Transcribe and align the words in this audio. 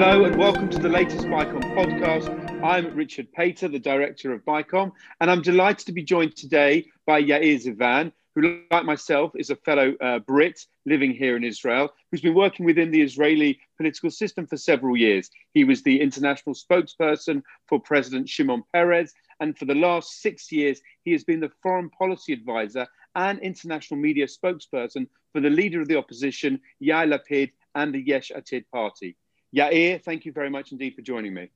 Hello 0.00 0.22
and 0.26 0.36
welcome 0.36 0.68
to 0.68 0.78
the 0.78 0.88
latest 0.88 1.26
BICOM 1.26 1.74
podcast. 1.74 2.62
I'm 2.62 2.94
Richard 2.94 3.32
Pater, 3.32 3.66
the 3.66 3.80
director 3.80 4.32
of 4.32 4.44
BICOM, 4.44 4.92
and 5.20 5.28
I'm 5.28 5.42
delighted 5.42 5.86
to 5.86 5.92
be 5.92 6.04
joined 6.04 6.36
today 6.36 6.86
by 7.04 7.20
Yair 7.20 7.60
Zivan, 7.60 8.12
who, 8.36 8.60
like 8.70 8.84
myself, 8.84 9.32
is 9.34 9.50
a 9.50 9.56
fellow 9.56 9.96
uh, 10.00 10.20
Brit 10.20 10.64
living 10.86 11.10
here 11.10 11.36
in 11.36 11.42
Israel, 11.42 11.92
who's 12.12 12.20
been 12.20 12.36
working 12.36 12.64
within 12.64 12.92
the 12.92 13.02
Israeli 13.02 13.58
political 13.76 14.08
system 14.08 14.46
for 14.46 14.56
several 14.56 14.96
years. 14.96 15.30
He 15.52 15.64
was 15.64 15.82
the 15.82 16.00
international 16.00 16.54
spokesperson 16.54 17.42
for 17.66 17.80
President 17.80 18.28
Shimon 18.28 18.62
Peres, 18.72 19.12
and 19.40 19.58
for 19.58 19.64
the 19.64 19.74
last 19.74 20.22
six 20.22 20.52
years, 20.52 20.80
he 21.02 21.10
has 21.10 21.24
been 21.24 21.40
the 21.40 21.50
foreign 21.60 21.90
policy 21.90 22.32
advisor 22.32 22.86
and 23.16 23.40
international 23.40 23.98
media 23.98 24.28
spokesperson 24.28 25.08
for 25.32 25.40
the 25.40 25.50
leader 25.50 25.80
of 25.80 25.88
the 25.88 25.98
opposition, 25.98 26.60
Yair 26.80 27.12
Lapid, 27.12 27.50
and 27.74 27.92
the 27.92 28.00
Yesh 28.00 28.30
Atid 28.32 28.64
party. 28.72 29.16
Yair, 29.54 30.02
thank 30.02 30.24
you 30.24 30.32
very 30.32 30.50
much 30.50 30.72
indeed 30.72 30.94
for 30.94 31.02
joining 31.02 31.34
me. 31.34 31.50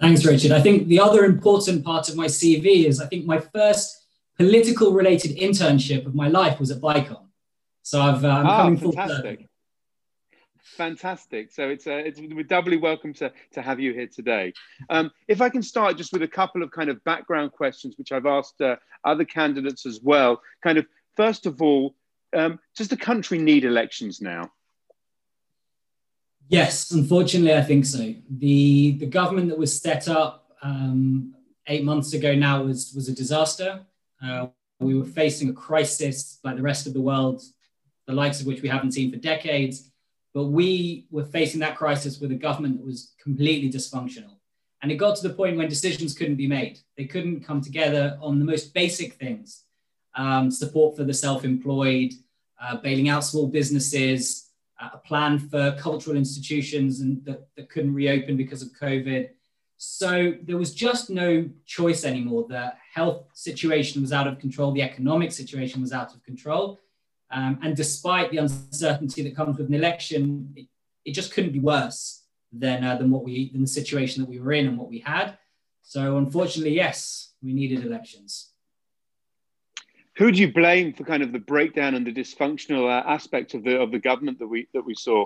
Thanks, 0.00 0.24
Richard. 0.24 0.52
I 0.52 0.60
think 0.60 0.88
the 0.88 1.00
other 1.00 1.24
important 1.24 1.84
part 1.84 2.08
of 2.08 2.16
my 2.16 2.26
CV 2.26 2.86
is 2.86 3.00
I 3.00 3.06
think 3.06 3.26
my 3.26 3.38
first 3.38 4.06
political 4.36 4.92
related 4.92 5.36
internship 5.36 6.06
of 6.06 6.14
my 6.14 6.28
life 6.28 6.58
was 6.58 6.70
at 6.70 6.80
BICOM. 6.80 7.26
So 7.82 8.00
I've, 8.00 8.24
uh, 8.24 8.28
I'm 8.28 8.46
ah, 8.46 8.62
coming 8.62 8.78
fantastic. 8.78 9.46
Fantastic. 10.76 11.52
So 11.52 11.68
it's, 11.68 11.86
uh, 11.86 11.96
it's 11.96 12.18
we're 12.18 12.44
doubly 12.44 12.78
welcome 12.78 13.12
to, 13.14 13.30
to 13.52 13.60
have 13.60 13.80
you 13.80 13.92
here 13.92 14.06
today. 14.06 14.54
Um, 14.88 15.10
if 15.28 15.42
I 15.42 15.50
can 15.50 15.62
start 15.62 15.98
just 15.98 16.12
with 16.12 16.22
a 16.22 16.28
couple 16.28 16.62
of 16.62 16.70
kind 16.70 16.88
of 16.88 17.02
background 17.04 17.52
questions, 17.52 17.96
which 17.98 18.12
I've 18.12 18.24
asked 18.24 18.62
uh, 18.62 18.76
other 19.04 19.24
candidates 19.24 19.84
as 19.84 20.00
well. 20.02 20.40
Kind 20.62 20.78
of, 20.78 20.86
first 21.16 21.44
of 21.44 21.60
all, 21.60 21.94
um, 22.34 22.58
does 22.76 22.88
the 22.88 22.96
country 22.96 23.38
need 23.38 23.64
elections 23.64 24.22
now? 24.22 24.50
Yes, 26.50 26.90
unfortunately, 26.90 27.54
I 27.54 27.62
think 27.62 27.86
so. 27.86 28.12
The 28.28 28.96
the 28.98 29.06
government 29.06 29.50
that 29.50 29.58
was 29.58 29.80
set 29.80 30.08
up 30.08 30.50
um, 30.62 31.32
eight 31.68 31.84
months 31.84 32.12
ago 32.12 32.34
now 32.34 32.64
was 32.64 32.92
was 32.92 33.08
a 33.08 33.14
disaster. 33.14 33.86
Uh, 34.20 34.48
we 34.80 34.98
were 34.98 35.04
facing 35.04 35.48
a 35.48 35.52
crisis 35.52 36.40
like 36.42 36.56
the 36.56 36.62
rest 36.62 36.88
of 36.88 36.92
the 36.92 37.00
world, 37.00 37.40
the 38.08 38.14
likes 38.14 38.40
of 38.40 38.48
which 38.48 38.62
we 38.62 38.68
haven't 38.68 38.90
seen 38.90 39.12
for 39.12 39.16
decades. 39.18 39.92
But 40.34 40.46
we 40.46 41.06
were 41.12 41.24
facing 41.24 41.60
that 41.60 41.76
crisis 41.76 42.18
with 42.18 42.32
a 42.32 42.42
government 42.46 42.78
that 42.78 42.86
was 42.86 43.14
completely 43.22 43.70
dysfunctional. 43.70 44.34
And 44.82 44.90
it 44.90 44.96
got 44.96 45.14
to 45.16 45.28
the 45.28 45.34
point 45.34 45.56
when 45.56 45.68
decisions 45.68 46.14
couldn't 46.14 46.36
be 46.36 46.48
made. 46.48 46.80
They 46.96 47.04
couldn't 47.04 47.44
come 47.44 47.60
together 47.60 48.18
on 48.20 48.40
the 48.40 48.44
most 48.44 48.74
basic 48.74 49.14
things 49.14 49.66
um, 50.16 50.50
support 50.50 50.96
for 50.96 51.04
the 51.04 51.14
self 51.14 51.44
employed, 51.44 52.12
uh, 52.60 52.78
bailing 52.78 53.08
out 53.08 53.22
small 53.22 53.46
businesses, 53.46 54.49
a 54.80 54.98
plan 54.98 55.38
for 55.38 55.76
cultural 55.78 56.16
institutions 56.16 57.00
and 57.00 57.24
that, 57.24 57.48
that 57.56 57.68
couldn't 57.68 57.94
reopen 57.94 58.36
because 58.36 58.62
of 58.62 58.68
COVID. 58.80 59.30
So 59.76 60.34
there 60.42 60.56
was 60.56 60.74
just 60.74 61.10
no 61.10 61.48
choice 61.66 62.04
anymore. 62.04 62.46
The 62.48 62.72
health 62.94 63.24
situation 63.32 64.02
was 64.02 64.12
out 64.12 64.26
of 64.26 64.38
control, 64.38 64.72
the 64.72 64.82
economic 64.82 65.32
situation 65.32 65.80
was 65.80 65.92
out 65.92 66.14
of 66.14 66.22
control. 66.22 66.80
Um, 67.30 67.58
and 67.62 67.76
despite 67.76 68.30
the 68.30 68.38
uncertainty 68.38 69.22
that 69.22 69.36
comes 69.36 69.56
with 69.56 69.68
an 69.68 69.74
election, 69.74 70.52
it, 70.56 70.66
it 71.04 71.12
just 71.12 71.32
couldn't 71.32 71.52
be 71.52 71.60
worse 71.60 72.24
than, 72.52 72.82
uh, 72.84 72.96
than 72.96 73.10
what 73.10 73.22
we 73.22 73.52
than 73.52 73.60
the 73.60 73.68
situation 73.68 74.22
that 74.22 74.28
we 74.28 74.40
were 74.40 74.52
in 74.52 74.66
and 74.66 74.76
what 74.76 74.88
we 74.88 74.98
had. 74.98 75.38
So 75.82 76.18
unfortunately, 76.18 76.74
yes, 76.74 77.32
we 77.42 77.52
needed 77.52 77.84
elections. 77.84 78.49
Who 80.20 80.30
do 80.30 80.38
you 80.38 80.52
blame 80.52 80.92
for 80.92 81.02
kind 81.04 81.22
of 81.22 81.32
the 81.32 81.38
breakdown 81.38 81.94
and 81.94 82.06
the 82.06 82.12
dysfunctional 82.12 82.84
uh, 82.84 83.08
aspect 83.08 83.54
of 83.54 83.64
the 83.64 83.80
of 83.80 83.90
the 83.90 83.98
government 83.98 84.38
that 84.40 84.46
we 84.46 84.68
that 84.74 84.84
we 84.84 84.94
saw? 84.94 85.24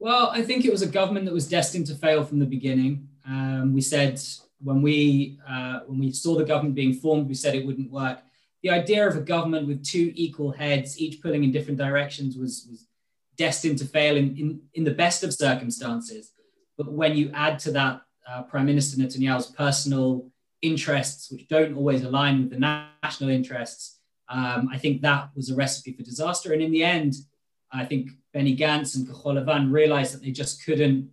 Well, 0.00 0.30
I 0.32 0.42
think 0.42 0.64
it 0.64 0.72
was 0.72 0.82
a 0.82 0.88
government 0.88 1.26
that 1.26 1.32
was 1.32 1.48
destined 1.48 1.86
to 1.86 1.94
fail 1.94 2.24
from 2.24 2.40
the 2.40 2.44
beginning. 2.44 3.06
Um, 3.24 3.72
we 3.72 3.80
said 3.80 4.20
when 4.58 4.82
we 4.82 5.38
uh, 5.48 5.80
when 5.86 6.00
we 6.00 6.10
saw 6.10 6.36
the 6.36 6.44
government 6.44 6.74
being 6.74 6.94
formed, 6.94 7.28
we 7.28 7.34
said 7.34 7.54
it 7.54 7.64
wouldn't 7.64 7.92
work. 7.92 8.18
The 8.64 8.70
idea 8.70 9.06
of 9.06 9.14
a 9.14 9.20
government 9.20 9.68
with 9.68 9.84
two 9.84 10.10
equal 10.16 10.50
heads, 10.50 10.98
each 10.98 11.22
pulling 11.22 11.44
in 11.44 11.52
different 11.52 11.78
directions, 11.78 12.36
was, 12.36 12.66
was 12.68 12.88
destined 13.36 13.78
to 13.78 13.84
fail 13.84 14.16
in, 14.16 14.36
in, 14.36 14.60
in 14.74 14.82
the 14.82 14.94
best 14.94 15.22
of 15.22 15.32
circumstances. 15.32 16.32
But 16.76 16.90
when 16.90 17.16
you 17.16 17.30
add 17.32 17.60
to 17.60 17.70
that 17.72 18.02
uh, 18.28 18.42
Prime 18.42 18.66
Minister 18.66 19.00
Netanyahu's 19.00 19.46
personal 19.46 20.31
interests 20.62 21.30
which 21.30 21.48
don't 21.48 21.76
always 21.76 22.04
align 22.04 22.40
with 22.40 22.50
the 22.50 22.58
national 22.58 23.30
interests, 23.30 23.98
um, 24.28 24.68
I 24.72 24.78
think 24.78 25.02
that 25.02 25.30
was 25.36 25.50
a 25.50 25.54
recipe 25.54 25.92
for 25.92 26.02
disaster. 26.02 26.52
And 26.52 26.62
in 26.62 26.70
the 26.70 26.84
end, 26.84 27.14
I 27.70 27.84
think 27.84 28.10
Benny 28.32 28.56
Gantz 28.56 28.96
and 28.96 29.06
Kahol 29.06 29.42
Lavan 29.42 29.70
realized 29.70 30.14
that 30.14 30.22
they 30.22 30.30
just 30.30 30.64
couldn't 30.64 31.10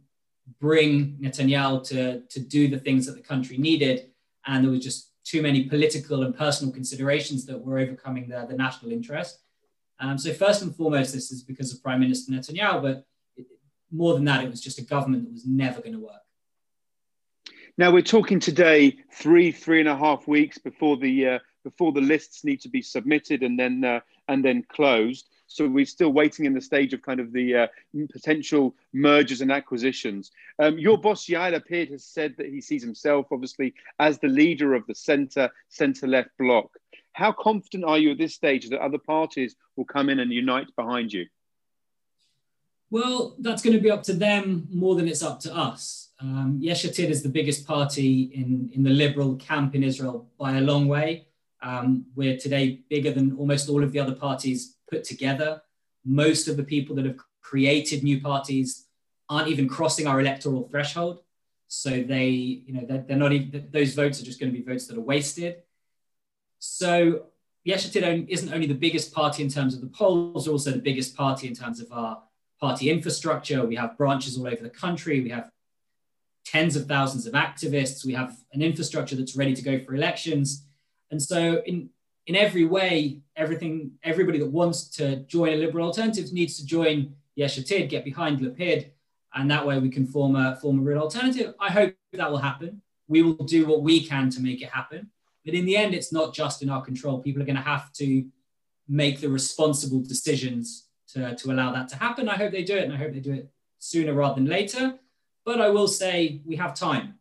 bring 0.59 1.17
Netanyahu 1.21 1.83
to, 1.89 2.21
to 2.21 2.39
do 2.39 2.67
the 2.67 2.79
things 2.79 3.05
that 3.05 3.15
the 3.15 3.21
country 3.21 3.57
needed. 3.57 4.11
And 4.45 4.63
there 4.63 4.71
was 4.71 4.83
just 4.83 5.11
too 5.25 5.41
many 5.41 5.65
political 5.65 6.23
and 6.23 6.35
personal 6.35 6.73
considerations 6.73 7.45
that 7.45 7.59
were 7.59 7.79
overcoming 7.79 8.29
the, 8.29 8.45
the 8.49 8.55
national 8.55 8.91
interest. 8.91 9.39
Um, 9.99 10.17
so 10.17 10.33
first 10.33 10.61
and 10.61 10.75
foremost, 10.75 11.13
this 11.13 11.31
is 11.31 11.43
because 11.43 11.73
of 11.73 11.83
Prime 11.83 11.99
Minister 11.99 12.31
Netanyahu, 12.31 12.81
but 12.81 13.05
it, 13.35 13.47
more 13.91 14.13
than 14.13 14.25
that, 14.25 14.43
it 14.43 14.49
was 14.49 14.61
just 14.61 14.79
a 14.79 14.83
government 14.83 15.25
that 15.25 15.31
was 15.31 15.45
never 15.45 15.81
going 15.81 15.93
to 15.93 15.99
work. 15.99 16.21
Now 17.79 17.91
we're 17.91 18.01
talking 18.01 18.41
today 18.41 18.97
three, 19.13 19.53
three 19.53 19.79
and 19.79 19.87
a 19.87 19.95
half 19.95 20.27
weeks 20.27 20.57
before 20.57 20.97
the 20.97 21.27
uh, 21.27 21.39
before 21.63 21.93
the 21.93 22.01
lists 22.01 22.43
need 22.43 22.59
to 22.59 22.67
be 22.67 22.81
submitted 22.81 23.41
and 23.41 23.57
then 23.57 23.85
uh, 23.85 24.01
and 24.27 24.43
then 24.43 24.65
closed. 24.67 25.29
So 25.47 25.65
we're 25.65 25.85
still 25.85 26.11
waiting 26.11 26.43
in 26.43 26.53
the 26.53 26.59
stage 26.59 26.91
of 26.91 27.01
kind 27.01 27.21
of 27.21 27.31
the 27.31 27.55
uh, 27.55 27.67
potential 28.11 28.75
mergers 28.91 29.39
and 29.39 29.49
acquisitions. 29.49 30.31
Um, 30.61 30.77
your 30.77 30.97
boss 30.97 31.27
Yair 31.27 31.57
Lapid 31.57 31.89
has 31.91 32.03
said 32.03 32.35
that 32.37 32.47
he 32.47 32.59
sees 32.59 32.83
himself, 32.83 33.27
obviously, 33.31 33.73
as 33.97 34.19
the 34.19 34.27
leader 34.27 34.73
of 34.73 34.85
the 34.85 34.95
centre 34.95 35.49
centre 35.69 36.05
left 36.05 36.31
bloc. 36.37 36.69
How 37.13 37.31
confident 37.31 37.85
are 37.85 37.97
you 37.97 38.11
at 38.11 38.17
this 38.17 38.35
stage 38.35 38.69
that 38.71 38.81
other 38.81 38.97
parties 38.97 39.55
will 39.77 39.85
come 39.85 40.09
in 40.09 40.19
and 40.19 40.33
unite 40.33 40.67
behind 40.75 41.13
you? 41.13 41.27
Well, 42.91 43.37
that's 43.39 43.61
going 43.61 43.77
to 43.77 43.81
be 43.81 43.89
up 43.89 44.03
to 44.03 44.13
them 44.13 44.67
more 44.69 44.95
than 44.95 45.07
it's 45.07 45.23
up 45.23 45.39
to 45.41 45.55
us. 45.55 46.08
Um, 46.21 46.57
Yesh 46.61 46.85
Atid 46.85 47.09
is 47.09 47.23
the 47.23 47.29
biggest 47.29 47.65
party 47.65 48.31
in, 48.33 48.69
in 48.73 48.83
the 48.83 48.89
liberal 48.89 49.35
camp 49.37 49.73
in 49.73 49.83
Israel 49.83 50.29
by 50.37 50.57
a 50.57 50.61
long 50.61 50.87
way. 50.87 51.27
Um, 51.61 52.05
we're 52.15 52.37
today 52.37 52.81
bigger 52.89 53.11
than 53.11 53.37
almost 53.37 53.69
all 53.69 53.83
of 53.83 53.91
the 53.91 53.99
other 53.99 54.15
parties 54.15 54.75
put 54.89 55.03
together. 55.03 55.61
Most 56.05 56.47
of 56.47 56.57
the 56.57 56.63
people 56.63 56.95
that 56.97 57.05
have 57.05 57.17
created 57.41 58.03
new 58.03 58.19
parties 58.19 58.85
aren't 59.29 59.47
even 59.47 59.67
crossing 59.67 60.07
our 60.07 60.19
electoral 60.19 60.67
threshold. 60.67 61.21
So 61.67 61.89
they, 61.89 62.27
you 62.27 62.73
know, 62.73 62.85
they're, 62.85 63.05
they're 63.07 63.17
not 63.17 63.31
even, 63.31 63.69
those 63.71 63.93
votes 63.93 64.21
are 64.21 64.25
just 64.25 64.39
going 64.39 64.51
to 64.51 64.57
be 64.57 64.63
votes 64.63 64.87
that 64.87 64.97
are 64.97 65.01
wasted. 65.01 65.57
So 66.57 67.27
Yesh 67.63 67.87
Atid 67.87 68.27
isn't 68.27 68.53
only 68.53 68.67
the 68.67 68.73
biggest 68.73 69.13
party 69.13 69.43
in 69.43 69.49
terms 69.49 69.73
of 69.73 69.81
the 69.81 69.87
polls, 69.87 70.47
also 70.47 70.71
the 70.71 70.79
biggest 70.79 71.15
party 71.15 71.47
in 71.47 71.53
terms 71.53 71.79
of 71.79 71.91
our 71.91 72.23
party 72.59 72.89
infrastructure. 72.89 73.65
We 73.65 73.75
have 73.75 73.97
branches 73.97 74.37
all 74.37 74.47
over 74.47 74.61
the 74.61 74.69
country. 74.69 75.21
We 75.21 75.29
have 75.29 75.51
tens 76.51 76.75
of 76.75 76.87
thousands 76.87 77.27
of 77.27 77.33
activists. 77.33 78.03
We 78.03 78.13
have 78.13 78.35
an 78.53 78.61
infrastructure 78.61 79.15
that's 79.15 79.35
ready 79.35 79.53
to 79.53 79.61
go 79.61 79.79
for 79.83 79.93
elections. 79.93 80.65
And 81.11 81.21
so 81.21 81.61
in, 81.65 81.89
in 82.25 82.35
every 82.35 82.65
way, 82.65 83.21
everything, 83.35 83.91
everybody 84.03 84.39
that 84.39 84.49
wants 84.49 84.87
to 84.97 85.17
join 85.35 85.53
a 85.53 85.57
liberal 85.57 85.85
alternative 85.85 86.33
needs 86.33 86.57
to 86.57 86.65
join 86.65 87.13
Yesh 87.35 87.59
Atid, 87.59 87.89
get 87.89 88.03
behind 88.03 88.39
Lapid, 88.39 88.91
and 89.35 89.49
that 89.51 89.65
way 89.65 89.77
we 89.79 89.89
can 89.89 90.07
form 90.07 90.35
a, 90.35 90.57
form 90.61 90.79
a 90.79 90.81
real 90.81 90.99
alternative. 90.99 91.53
I 91.59 91.71
hope 91.71 91.93
that 92.13 92.31
will 92.31 92.39
happen. 92.39 92.81
We 93.07 93.21
will 93.21 93.45
do 93.45 93.67
what 93.67 93.83
we 93.83 94.05
can 94.05 94.29
to 94.31 94.41
make 94.41 94.61
it 94.61 94.69
happen. 94.69 95.09
But 95.45 95.53
in 95.53 95.65
the 95.65 95.77
end, 95.77 95.93
it's 95.93 96.11
not 96.11 96.33
just 96.33 96.61
in 96.63 96.69
our 96.69 96.81
control. 96.81 97.19
People 97.19 97.41
are 97.41 97.45
going 97.45 97.55
to 97.55 97.61
have 97.61 97.93
to 97.93 98.25
make 98.87 99.21
the 99.21 99.29
responsible 99.29 100.01
decisions 100.01 100.87
to, 101.13 101.35
to 101.35 101.51
allow 101.51 101.71
that 101.73 101.87
to 101.89 101.95
happen. 101.95 102.27
I 102.27 102.35
hope 102.35 102.51
they 102.51 102.63
do 102.63 102.75
it, 102.75 102.83
and 102.83 102.93
I 102.93 102.97
hope 102.97 103.13
they 103.13 103.19
do 103.19 103.33
it 103.33 103.49
sooner 103.77 104.13
rather 104.13 104.35
than 104.35 104.45
later. 104.45 104.99
But 105.49 105.61
I 105.61 105.69
will 105.69 105.87
say 105.87 106.41
we 106.45 106.55
have 106.57 106.75
time. 106.75 107.15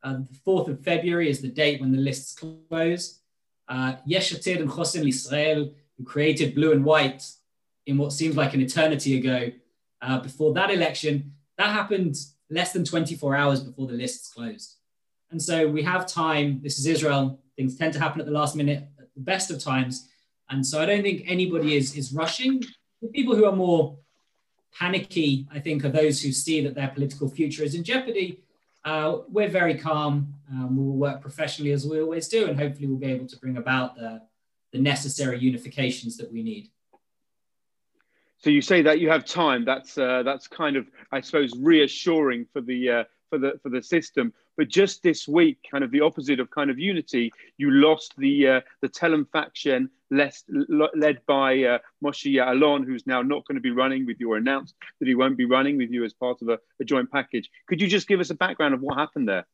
Uh, 0.00 0.18
the 0.18 0.38
4th 0.46 0.68
of 0.68 0.84
February 0.84 1.28
is 1.28 1.40
the 1.40 1.48
date 1.48 1.80
when 1.80 1.90
the 1.90 1.98
lists 1.98 2.32
close. 2.32 3.18
Uh, 3.66 3.96
Yesh 4.06 4.32
Atid 4.32 4.60
and 4.60 4.72
Chosen 4.72 5.08
Israel, 5.08 5.72
who 5.98 6.04
created 6.04 6.54
blue 6.54 6.70
and 6.70 6.84
white 6.84 7.24
in 7.86 7.98
what 7.98 8.12
seems 8.12 8.36
like 8.36 8.54
an 8.54 8.60
eternity 8.60 9.18
ago, 9.18 9.50
uh, 10.02 10.20
before 10.20 10.54
that 10.54 10.70
election, 10.70 11.32
that 11.58 11.72
happened 11.72 12.14
less 12.48 12.72
than 12.72 12.84
24 12.84 13.34
hours 13.34 13.58
before 13.58 13.88
the 13.88 13.94
lists 13.94 14.32
closed. 14.32 14.76
And 15.32 15.42
so 15.42 15.66
we 15.66 15.82
have 15.82 16.06
time. 16.06 16.60
This 16.62 16.78
is 16.78 16.86
Israel. 16.86 17.40
Things 17.56 17.76
tend 17.76 17.92
to 17.94 17.98
happen 17.98 18.20
at 18.20 18.26
the 18.26 18.38
last 18.40 18.54
minute, 18.54 18.84
at 19.00 19.12
the 19.16 19.20
best 19.20 19.50
of 19.50 19.58
times. 19.58 20.08
And 20.48 20.64
so 20.64 20.80
I 20.80 20.86
don't 20.86 21.02
think 21.02 21.24
anybody 21.26 21.74
is, 21.74 21.96
is 21.96 22.12
rushing. 22.12 22.62
The 23.02 23.08
people 23.08 23.34
who 23.34 23.46
are 23.46 23.56
more 23.66 23.98
panicky, 24.78 25.46
I 25.52 25.58
think, 25.60 25.84
are 25.84 25.90
those 25.90 26.20
who 26.22 26.32
see 26.32 26.62
that 26.62 26.74
their 26.74 26.88
political 26.88 27.28
future 27.28 27.62
is 27.62 27.74
in 27.74 27.84
jeopardy. 27.84 28.40
Uh, 28.84 29.18
we're 29.28 29.48
very 29.48 29.78
calm. 29.78 30.34
Um, 30.50 30.76
we 30.76 30.84
will 30.84 30.96
work 30.96 31.20
professionally 31.22 31.72
as 31.72 31.86
we 31.86 32.00
always 32.00 32.28
do, 32.28 32.46
and 32.46 32.58
hopefully 32.58 32.86
we'll 32.86 32.98
be 32.98 33.06
able 33.06 33.26
to 33.26 33.38
bring 33.38 33.56
about 33.56 33.96
the, 33.96 34.20
the 34.72 34.78
necessary 34.78 35.40
unifications 35.40 36.16
that 36.18 36.30
we 36.30 36.42
need. 36.42 36.70
So 38.38 38.50
you 38.50 38.60
say 38.60 38.82
that 38.82 39.00
you 39.00 39.08
have 39.08 39.24
time. 39.24 39.64
That's 39.64 39.96
uh, 39.96 40.22
that's 40.22 40.46
kind 40.48 40.76
of, 40.76 40.86
I 41.10 41.22
suppose, 41.22 41.50
reassuring 41.58 42.46
for 42.52 42.60
the 42.60 42.90
uh, 42.90 43.04
for 43.34 43.38
the 43.38 43.58
for 43.62 43.68
the 43.68 43.82
system. 43.82 44.32
But 44.56 44.68
just 44.68 45.02
this 45.02 45.26
week, 45.26 45.58
kind 45.70 45.82
of 45.82 45.90
the 45.90 46.00
opposite 46.00 46.38
of 46.40 46.50
kind 46.50 46.70
of 46.70 46.78
unity, 46.78 47.32
you 47.58 47.70
lost 47.70 48.14
the 48.16 48.48
uh, 48.48 48.60
the 48.80 48.88
Telem 48.88 49.26
faction 49.30 49.90
led 50.10 51.18
by 51.26 51.64
uh, 51.64 51.78
Moshe 52.02 52.32
Ya'alon, 52.32 52.84
who's 52.86 53.06
now 53.06 53.22
not 53.22 53.44
going 53.46 53.56
to 53.56 53.60
be 53.60 53.72
running 53.72 54.06
with 54.06 54.20
you, 54.20 54.32
or 54.32 54.36
announced 54.36 54.74
that 55.00 55.08
he 55.08 55.14
won't 55.14 55.36
be 55.36 55.44
running 55.44 55.76
with 55.76 55.90
you 55.90 56.04
as 56.04 56.12
part 56.12 56.40
of 56.42 56.48
a, 56.48 56.58
a 56.80 56.84
joint 56.84 57.10
package. 57.10 57.50
Could 57.68 57.80
you 57.80 57.88
just 57.88 58.06
give 58.06 58.20
us 58.20 58.30
a 58.30 58.34
background 58.34 58.74
of 58.74 58.80
what 58.80 58.96
happened 58.96 59.28
there? 59.28 59.46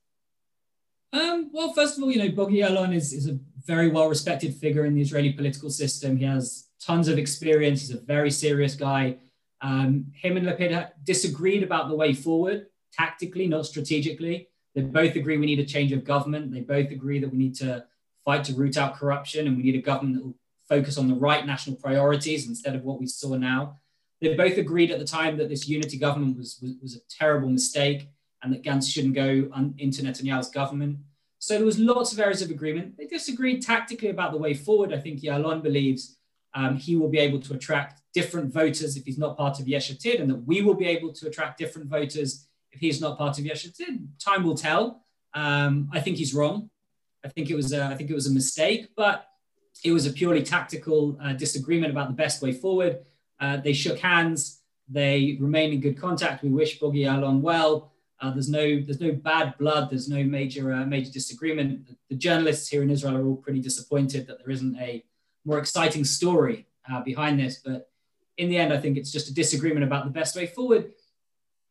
Um, 1.12 1.50
well, 1.52 1.72
first 1.72 1.96
of 1.96 2.04
all, 2.04 2.12
you 2.12 2.18
know, 2.18 2.28
Bogi 2.28 2.58
Ya'alon 2.58 2.94
is, 2.94 3.12
is 3.12 3.26
a 3.26 3.38
very 3.64 3.88
well 3.88 4.08
respected 4.08 4.54
figure 4.54 4.84
in 4.84 4.94
the 4.94 5.00
Israeli 5.00 5.32
political 5.32 5.70
system. 5.70 6.18
He 6.18 6.24
has 6.24 6.68
tons 6.80 7.08
of 7.08 7.18
experience. 7.18 7.80
He's 7.80 7.96
a 7.96 8.00
very 8.00 8.30
serious 8.30 8.74
guy. 8.74 9.16
Um, 9.62 10.06
him 10.14 10.36
and 10.36 10.46
Lapid 10.46 10.90
disagreed 11.04 11.62
about 11.62 11.88
the 11.88 11.94
way 11.94 12.14
forward, 12.14 12.66
tactically, 12.92 13.46
not 13.46 13.66
strategically. 13.66 14.48
They 14.74 14.82
both 14.82 15.16
agree 15.16 15.36
we 15.36 15.46
need 15.46 15.60
a 15.60 15.64
change 15.64 15.92
of 15.92 16.04
government. 16.04 16.52
They 16.52 16.60
both 16.60 16.90
agree 16.90 17.18
that 17.18 17.30
we 17.30 17.38
need 17.38 17.54
to 17.56 17.84
fight 18.24 18.44
to 18.44 18.54
root 18.54 18.76
out 18.76 18.94
corruption 18.94 19.46
and 19.46 19.56
we 19.56 19.62
need 19.62 19.74
a 19.74 19.82
government 19.82 20.16
that 20.16 20.24
will 20.24 20.36
focus 20.68 20.96
on 20.98 21.08
the 21.08 21.14
right 21.14 21.44
national 21.44 21.76
priorities 21.76 22.46
instead 22.46 22.76
of 22.76 22.84
what 22.84 23.00
we 23.00 23.06
saw 23.06 23.34
now. 23.34 23.76
They 24.20 24.34
both 24.34 24.58
agreed 24.58 24.90
at 24.90 24.98
the 24.98 25.04
time 25.04 25.38
that 25.38 25.48
this 25.48 25.66
unity 25.66 25.96
government 25.96 26.36
was, 26.36 26.58
was, 26.62 26.72
was 26.80 26.96
a 26.96 27.00
terrible 27.08 27.48
mistake 27.48 28.08
and 28.42 28.52
that 28.52 28.62
Gantz 28.62 28.90
shouldn't 28.90 29.14
go 29.14 29.48
un, 29.52 29.74
into 29.78 30.02
Netanyahu's 30.02 30.50
government. 30.50 30.98
So 31.38 31.56
there 31.56 31.64
was 31.64 31.78
lots 31.78 32.12
of 32.12 32.20
areas 32.20 32.42
of 32.42 32.50
agreement. 32.50 32.98
They 32.98 33.06
disagreed 33.06 33.62
tactically 33.62 34.10
about 34.10 34.32
the 34.32 34.38
way 34.38 34.54
forward. 34.54 34.92
I 34.92 34.98
think 34.98 35.20
Ya'alon 35.20 35.62
believes 35.62 36.18
um, 36.54 36.76
he 36.76 36.96
will 36.96 37.08
be 37.08 37.18
able 37.18 37.40
to 37.40 37.54
attract 37.54 38.02
different 38.12 38.52
voters 38.52 38.96
if 38.96 39.04
he's 39.04 39.18
not 39.18 39.36
part 39.36 39.58
of 39.58 39.68
Yesh 39.68 39.90
Atid, 39.90 40.20
and 40.20 40.28
that 40.30 40.46
we 40.46 40.62
will 40.62 40.74
be 40.74 40.86
able 40.86 41.12
to 41.12 41.28
attract 41.28 41.58
different 41.58 41.88
voters 41.88 42.46
if 42.72 42.80
he's 42.80 43.00
not 43.00 43.18
part 43.18 43.38
of 43.38 43.44
Yesh 43.44 43.66
Time 44.18 44.44
will 44.44 44.56
tell. 44.56 45.02
Um, 45.34 45.88
I 45.92 46.00
think 46.00 46.16
he's 46.16 46.34
wrong. 46.34 46.70
I 47.24 47.28
think 47.28 47.50
it 47.50 47.54
was 47.54 47.72
a, 47.72 47.84
I 47.84 47.94
think 47.94 48.10
it 48.10 48.14
was 48.14 48.26
a 48.26 48.32
mistake, 48.32 48.88
but 48.96 49.26
it 49.84 49.92
was 49.92 50.06
a 50.06 50.12
purely 50.12 50.42
tactical 50.42 51.18
uh, 51.22 51.32
disagreement 51.32 51.92
about 51.92 52.08
the 52.08 52.14
best 52.14 52.42
way 52.42 52.52
forward. 52.52 53.00
Uh, 53.38 53.56
they 53.58 53.72
shook 53.72 53.98
hands. 53.98 54.62
They 54.88 55.36
remain 55.40 55.72
in 55.72 55.80
good 55.80 55.98
contact. 55.98 56.42
We 56.42 56.50
wish 56.50 56.80
Bogi 56.80 57.04
Ya'alon 57.04 57.40
well. 57.40 57.92
Uh, 58.20 58.30
there's 58.30 58.50
no 58.50 58.60
there's 58.60 59.00
no 59.00 59.12
bad 59.12 59.56
blood. 59.58 59.88
There's 59.90 60.08
no 60.08 60.22
major 60.22 60.72
uh, 60.72 60.84
major 60.84 61.10
disagreement. 61.10 61.86
The, 61.86 61.96
the, 62.10 62.16
journalists 62.16 62.68
here 62.68 62.82
in 62.82 62.90
Israel 62.90 63.16
are 63.16 63.24
all 63.24 63.36
pretty 63.36 63.60
disappointed 63.60 64.26
that 64.26 64.38
there 64.38 64.50
isn't 64.50 64.76
a 64.78 65.02
more 65.46 65.58
exciting 65.58 66.04
story 66.04 66.66
uh, 66.90 67.00
behind 67.00 67.40
this. 67.40 67.60
But 67.64 67.88
in 68.36 68.50
the 68.50 68.58
end, 68.58 68.74
I 68.74 68.78
think 68.78 68.98
it's 68.98 69.10
just 69.10 69.28
a 69.28 69.34
disagreement 69.34 69.84
about 69.84 70.04
the 70.04 70.10
best 70.10 70.36
way 70.36 70.46
forward. 70.46 70.92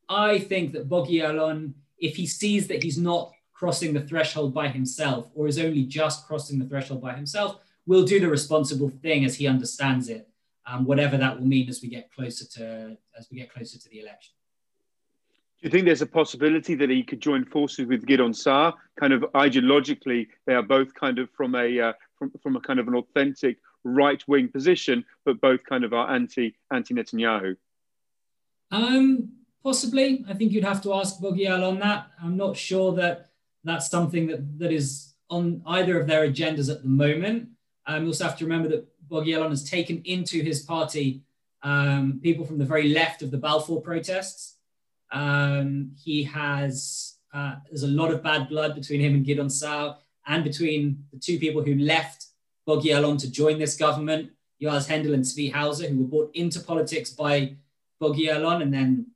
I 0.10 0.40
think 0.40 0.74
that 0.74 0.90
Bogi 0.90 1.22
Ya'alon, 1.22 1.74
if 2.00 2.16
he 2.16 2.26
sees 2.26 2.68
that 2.68 2.84
he's 2.84 2.98
not 2.98 3.32
crossing 3.54 3.94
the 3.94 4.02
threshold 4.02 4.54
by 4.54 4.68
himself 4.68 5.30
or 5.36 5.48
is 5.48 5.60
only 5.60 5.84
just 5.84 6.26
crossing 6.26 6.58
the 6.58 6.66
threshold 6.66 7.02
by 7.02 7.14
himself, 7.14 7.60
will 7.86 8.04
do 8.04 8.20
the 8.20 8.28
responsible 8.28 8.90
thing 8.90 9.24
as 9.24 9.36
he 9.36 9.48
understands 9.48 10.10
it, 10.10 10.28
um, 10.66 10.86
whatever 10.86 11.18
that 11.18 11.40
will 11.40 11.46
mean 11.46 11.70
as 11.70 11.82
we 11.82 11.90
get 11.90 12.12
closer 12.12 12.46
to 12.46 12.98
as 13.18 13.28
we 13.32 13.38
get 13.38 13.54
closer 13.54 13.78
to 13.78 13.90
the 13.90 14.00
election. 14.00 14.34
Do 15.62 15.68
you 15.68 15.72
think 15.72 15.86
there's 15.86 16.02
a 16.02 16.06
possibility 16.06 16.74
that 16.76 16.90
he 16.90 17.04
could 17.04 17.20
join 17.20 17.44
forces 17.44 17.86
with 17.86 18.06
Gideon 18.06 18.34
Sa'ar? 18.34 18.74
Kind 18.98 19.12
of 19.12 19.24
ideologically, 19.36 20.28
they 20.46 20.54
are 20.54 20.64
both 20.64 20.94
kind 20.94 21.20
of 21.20 21.30
from 21.32 21.54
a 21.56 21.80
uh, 21.80 21.94
from, 22.18 22.32
from 22.42 22.56
a 22.56 22.62
kind 22.62 22.80
of 22.80 22.88
an 22.88 22.96
authentic 22.96 23.58
right 23.84 24.26
wing 24.28 24.48
position, 24.48 25.04
but 25.26 25.42
both 25.42 25.64
kind 25.66 25.84
of 25.84 25.94
are 25.94 26.10
anti 26.12 26.56
anti 26.72 26.94
Netanyahu. 26.94 27.56
Um, 28.72 29.32
possibly. 29.64 30.26
I 30.28 30.34
think 30.34 30.52
you'd 30.52 30.64
have 30.64 30.82
to 30.84 30.94
ask 30.94 31.20
Bogi 31.20 31.48
Ya'alon 31.48 31.80
that. 31.80 32.08
I'm 32.22 32.38
not 32.38 32.58
sure 32.58 32.94
that 32.94 33.30
that's 33.64 33.90
something 33.90 34.28
that, 34.28 34.60
that 34.60 34.72
is 34.72 35.14
on 35.30 35.62
either 35.66 36.00
of 36.00 36.08
their 36.08 36.28
agendas 36.28 36.72
at 36.72 36.82
the 36.82 36.90
moment. 36.90 37.50
Um, 37.86 38.04
you 38.04 38.08
also 38.10 38.24
have 38.24 38.38
to 38.38 38.46
remember 38.46 38.70
that 38.70 38.88
Bogi 39.10 39.50
has 39.50 39.70
taken 39.70 40.02
into 40.06 40.42
his 40.42 40.62
party 40.62 41.24
um, 41.64 42.20
people 42.22 42.46
from 42.46 42.58
the 42.58 42.66
very 42.66 42.90
left 42.90 43.22
of 43.22 43.32
the 43.32 43.38
Balfour 43.38 43.82
protests. 43.82 44.58
Um, 45.12 45.92
he 46.02 46.24
has, 46.24 47.18
uh, 47.34 47.56
there's 47.70 47.84
a 47.84 47.88
lot 47.88 48.12
of 48.12 48.24
bad 48.24 48.48
blood 48.50 48.76
between 48.76 49.02
him 49.02 49.16
and 49.16 49.26
Gideon 49.26 49.50
Sa'ar 49.50 49.98
and 50.28 50.44
between 50.44 51.04
the 51.12 51.20
two 51.20 51.40
people 51.40 51.64
who 51.64 51.76
left 51.76 52.28
Bogi 52.68 53.20
to 53.20 53.32
join 53.32 53.58
this 53.58 53.76
government, 53.76 54.32
Yoaz 54.62 54.88
Hendel 54.88 55.16
and 55.16 55.24
Zvi 55.24 55.52
Hauser, 55.52 55.88
who 55.88 55.98
were 55.98 56.08
brought 56.08 56.36
into 56.36 56.60
politics 56.60 57.10
by 57.10 57.56
Bogi 58.02 58.30
and 58.30 58.74
then 58.74 59.08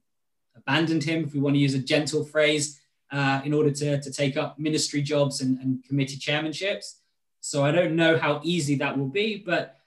abandoned 0.65 1.04
him, 1.04 1.24
if 1.24 1.33
we 1.33 1.39
want 1.39 1.56
to 1.56 1.60
use 1.60 1.74
a 1.74 1.80
gentle 1.80 2.24
phrase, 2.24 2.80
uh, 3.12 3.42
in 3.45 3.54
order 3.54 3.71
to, 3.71 4.01
to 4.01 4.12
take 4.12 4.38
up 4.38 4.57
ministry 4.57 5.01
jobs 5.01 5.42
and, 5.42 5.60
and 5.60 5.83
committee 5.83 6.18
chairmanships. 6.18 6.95
So 7.42 7.63
I 7.63 7.71
don't 7.71 7.95
know 7.95 8.18
how 8.18 8.42
easy 8.44 8.75
that 8.77 8.98
will 8.98 9.10
be, 9.10 9.44
but 9.45 9.77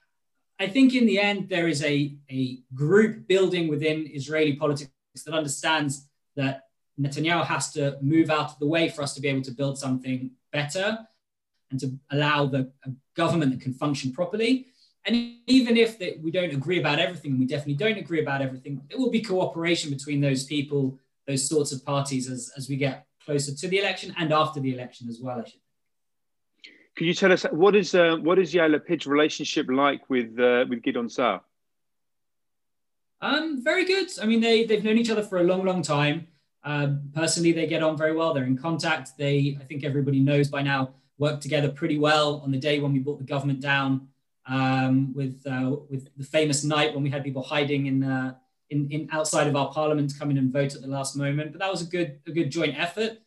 I 0.59 0.67
think 0.67 0.95
in 0.95 1.05
the 1.05 1.19
end, 1.19 1.49
there 1.49 1.67
is 1.67 1.83
a, 1.83 2.15
a 2.31 2.59
group 2.73 3.27
building 3.27 3.67
within 3.67 4.09
Israeli 4.11 4.55
politics 4.55 4.91
that 5.25 5.33
understands 5.33 6.07
that 6.35 6.63
Netanyahu 6.99 7.45
has 7.45 7.71
to 7.73 7.97
move 8.01 8.29
out 8.29 8.51
of 8.51 8.59
the 8.59 8.67
way 8.67 8.89
for 8.89 9.01
us 9.01 9.13
to 9.15 9.21
be 9.21 9.27
able 9.27 9.43
to 9.43 9.51
build 9.51 9.77
something 9.77 10.31
better 10.51 10.99
and 11.69 11.79
to 11.79 11.99
allow 12.11 12.45
the 12.45 12.71
government 13.15 13.51
that 13.51 13.61
can 13.61 13.73
function 13.73 14.11
properly. 14.11 14.67
And 15.07 15.35
even 15.47 15.77
if 15.77 15.97
they, 15.97 16.19
we 16.21 16.31
don't 16.31 16.51
agree 16.51 16.79
about 16.79 16.99
everything, 16.99 17.39
we 17.39 17.45
definitely 17.45 17.75
don't 17.75 17.97
agree 17.97 18.21
about 18.21 18.41
everything, 18.41 18.81
there 18.89 18.99
will 18.99 19.09
be 19.09 19.21
cooperation 19.21 19.89
between 19.89 20.19
those 20.19 20.43
people, 20.43 20.99
those 21.25 21.47
sorts 21.47 21.71
of 21.71 21.85
parties 21.85 22.29
as, 22.29 22.51
as 22.57 22.67
we 22.67 22.75
get 22.75 23.05
closer 23.25 23.55
to 23.55 23.67
the 23.69 23.79
election 23.79 24.13
and 24.17 24.33
after 24.33 24.59
the 24.59 24.73
election 24.73 25.07
as 25.09 25.19
well, 25.21 25.39
I 25.39 25.49
should 25.49 25.61
Could 26.97 27.07
you 27.07 27.13
tell 27.13 27.31
us 27.31 27.43
what 27.51 27.75
is 27.75 27.95
uh, 27.95 28.17
what 28.17 28.37
is 28.37 28.53
Yair 28.53 28.69
Lapid's 28.69 29.07
relationship 29.07 29.67
like 29.69 30.09
with 30.09 30.37
uh, 30.39 30.65
with 30.69 30.81
Gideon 30.81 31.09
Sa'ar? 31.09 31.41
Um, 33.21 33.63
very 33.63 33.85
good. 33.85 34.07
I 34.21 34.25
mean, 34.25 34.41
they 34.41 34.65
they've 34.65 34.83
known 34.83 34.97
each 34.97 35.09
other 35.09 35.23
for 35.23 35.37
a 35.39 35.43
long, 35.43 35.63
long 35.63 35.81
time. 35.81 36.27
Um, 36.63 37.11
personally, 37.13 37.53
they 37.53 37.67
get 37.67 37.81
on 37.81 37.97
very 37.97 38.13
well. 38.13 38.33
They're 38.33 38.43
in 38.43 38.57
contact. 38.57 39.17
They, 39.17 39.57
I 39.61 39.63
think, 39.63 39.83
everybody 39.83 40.19
knows 40.19 40.49
by 40.49 40.61
now, 40.61 40.95
worked 41.17 41.41
together 41.41 41.69
pretty 41.69 41.97
well 41.97 42.41
on 42.43 42.51
the 42.51 42.57
day 42.57 42.79
when 42.79 42.91
we 42.91 42.99
brought 42.99 43.19
the 43.19 43.25
government 43.25 43.61
down. 43.61 44.07
Um, 44.49 45.13
with 45.13 45.45
uh, 45.45 45.75
with 45.89 46.07
the 46.15 46.23
famous 46.23 46.63
night 46.63 46.93
when 46.93 47.03
we 47.03 47.09
had 47.09 47.23
people 47.23 47.43
hiding 47.43 47.87
in, 47.87 48.03
uh, 48.03 48.35
in 48.69 48.89
in 48.91 49.09
outside 49.11 49.47
of 49.47 49.55
our 49.57 49.71
parliament 49.71 50.09
to 50.11 50.17
come 50.17 50.31
in 50.31 50.37
and 50.37 50.53
vote 50.53 50.73
at 50.73 50.81
the 50.81 50.87
last 50.87 51.17
moment. 51.17 51.51
But 51.51 51.59
that 51.59 51.71
was 51.71 51.81
a 51.81 51.85
good 51.85 52.19
a 52.27 52.31
good 52.31 52.49
joint 52.49 52.79
effort. 52.79 53.19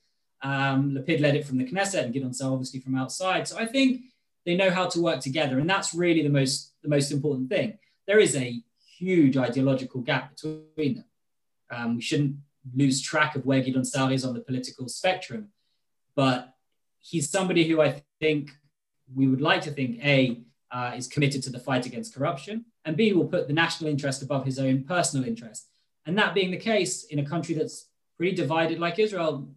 Um, 0.43 0.93
Lapid 0.93 1.21
led 1.21 1.37
it 1.37 1.47
from 1.47 1.59
the 1.59 1.65
Knesset 1.65 2.05
and 2.05 2.12
Gideon 2.15 2.33
Sa'ar 2.33 2.53
obviously 2.53 2.81
from 2.81 2.95
outside. 2.95 3.47
So 3.47 3.59
I 3.59 3.67
think 3.67 4.00
they 4.47 4.57
know 4.57 4.71
how 4.71 4.87
to 4.89 5.00
work 5.00 5.21
together, 5.21 5.59
and 5.59 5.69
that's 5.69 5.93
really 5.93 6.23
the 6.23 6.31
most 6.31 6.73
the 6.83 6.89
most 6.89 7.12
important 7.12 7.50
thing. 7.50 7.79
There 8.07 8.19
is 8.19 8.35
a 8.35 8.59
huge 8.99 9.37
ideological 9.37 10.00
gap 10.00 10.31
between 10.35 10.95
them. 10.97 11.05
Um, 11.71 11.97
we 11.97 12.03
shouldn't 12.03 12.37
lose 12.75 13.00
track 13.00 13.37
of 13.37 13.45
where 13.45 13.61
Gideon 13.61 13.85
Sa'ar 13.85 14.12
is 14.12 14.25
on 14.25 14.35
the 14.35 14.41
political 14.41 14.89
spectrum, 14.89 15.49
but 16.15 16.55
he's 16.99 17.31
somebody 17.31 17.69
who 17.69 17.81
I 17.81 18.03
think 18.21 18.50
we 19.15 19.27
would 19.27 19.41
like 19.41 19.62
to 19.62 19.71
think 19.71 20.05
a 20.05 20.41
uh, 20.73 20.93
is 20.97 21.07
committed 21.07 21.43
to 21.43 21.50
the 21.50 21.59
fight 21.59 21.87
against 21.87 22.15
corruption, 22.15 22.65
and 22.85 22.97
b 22.97 23.12
will 23.12 23.27
put 23.27 23.47
the 23.47 23.53
national 23.53 23.91
interest 23.91 24.23
above 24.23 24.45
his 24.45 24.59
own 24.59 24.85
personal 24.85 25.27
interest. 25.27 25.69
And 26.07 26.17
that 26.19 26.35
being 26.35 26.50
the 26.50 26.57
case 26.57 27.05
in 27.05 27.19
a 27.19 27.25
country 27.25 27.55
that's 27.55 27.89
pretty 28.17 28.35
divided 28.35 28.79
like 28.79 28.99
Israel, 28.99 29.49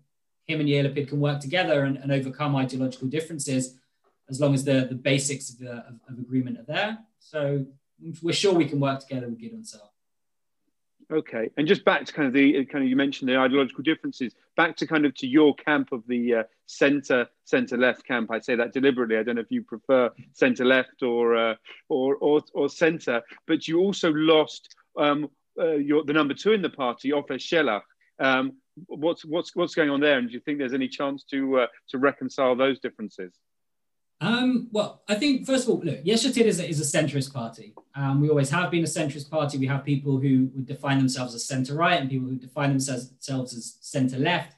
him 0.46 0.60
and 0.60 0.70
Yair 0.70 0.86
Lapid 0.86 1.08
can 1.08 1.20
work 1.20 1.40
together 1.40 1.84
and, 1.84 1.98
and, 1.98 2.12
overcome 2.12 2.56
ideological 2.56 3.08
differences 3.08 3.78
as 4.30 4.42
long 4.42 4.54
as 4.54 4.64
the, 4.64 4.86
the 4.90 4.96
basics 4.96 5.50
of, 5.50 5.60
the, 5.60 5.72
of, 5.72 6.00
of 6.10 6.20
agreement 6.20 6.60
are 6.60 6.64
there. 6.64 6.98
So 7.20 7.66
we're 8.22 8.34
sure 8.34 8.54
we 8.54 8.66
can 8.66 8.80
work 8.80 9.00
together 9.00 9.28
with 9.28 9.40
Gideon 9.40 9.64
Sa'ar. 9.64 9.90
Okay, 11.12 11.50
and 11.58 11.68
just 11.68 11.86
back 11.86 12.06
to 12.06 12.14
kind 12.14 12.28
of 12.28 12.34
the 12.34 12.66
kind 12.66 12.84
of 12.84 12.90
you 12.90 12.96
mentioned 12.96 13.30
the 13.30 13.38
ideological 13.38 13.84
differences. 13.84 14.34
Back 14.56 14.76
to 14.78 14.88
kind 14.88 15.06
of 15.06 15.16
to 15.16 15.28
your 15.28 15.56
camp 15.56 15.92
of 15.92 16.04
the 16.08 16.34
uh, 16.36 16.44
centre 16.68 17.28
centre 17.44 17.78
left 17.78 18.06
camp. 18.06 18.32
I 18.32 18.40
say 18.40 18.56
that 18.56 18.74
deliberately. 18.74 19.18
I 19.18 19.24
don't 19.24 19.36
know 19.36 19.42
if 19.42 19.52
you 19.52 19.64
prefer 19.64 20.12
centre 20.34 20.66
left 20.66 21.02
or 21.02 21.36
uh, 21.36 21.56
or 21.90 22.16
or, 22.18 22.42
or 22.54 22.70
centre, 22.70 23.22
but 23.48 23.68
you 23.68 23.80
also 23.80 24.12
lost 24.14 24.76
um, 24.98 25.30
uh, 25.60 25.74
your 25.74 26.04
the 26.04 26.14
number 26.14 26.34
two 26.34 26.52
in 26.52 26.62
the 26.62 26.70
party, 26.70 27.12
Ofer 27.14 27.36
Shelach. 27.36 27.82
Um, 28.20 28.54
what's 28.88 29.26
what's 29.26 29.56
what's 29.56 29.76
going 29.76 29.90
on 29.90 30.00
there, 30.00 30.18
and 30.18 30.28
do 30.28 30.34
you 30.34 30.40
think 30.40 30.60
there's 30.60 30.74
any 30.74 30.88
chance 30.88 31.24
to 31.32 31.62
uh, 31.62 31.68
to 31.90 31.98
reconcile 31.98 32.56
those 32.56 32.80
differences? 32.80 33.34
Um, 34.24 34.70
well, 34.72 35.02
I 35.10 35.16
think 35.16 35.46
first 35.46 35.66
of 35.66 35.72
all, 35.72 35.82
look, 35.84 36.00
Yesh 36.02 36.24
Atid 36.24 36.46
is 36.46 36.62
a, 36.62 36.66
is 36.66 36.80
a 36.80 36.98
centrist 36.98 37.34
party. 37.34 37.74
Um, 37.94 38.22
we 38.22 38.30
always 38.30 38.50
have 38.52 38.72
been 38.72 38.86
a 38.86 38.88
centrist 38.88 39.30
party. 39.30 39.58
We 39.58 39.68
have 39.68 39.84
people 39.84 40.18
who 40.18 40.50
would 40.56 40.66
define 40.66 40.98
themselves 40.98 41.36
as 41.36 41.46
centre 41.46 41.76
right 41.76 42.00
and 42.00 42.10
people 42.10 42.30
who 42.30 42.38
define 42.38 42.70
themselves, 42.70 43.12
as 43.58 43.78
centre 43.82 44.18
left. 44.18 44.56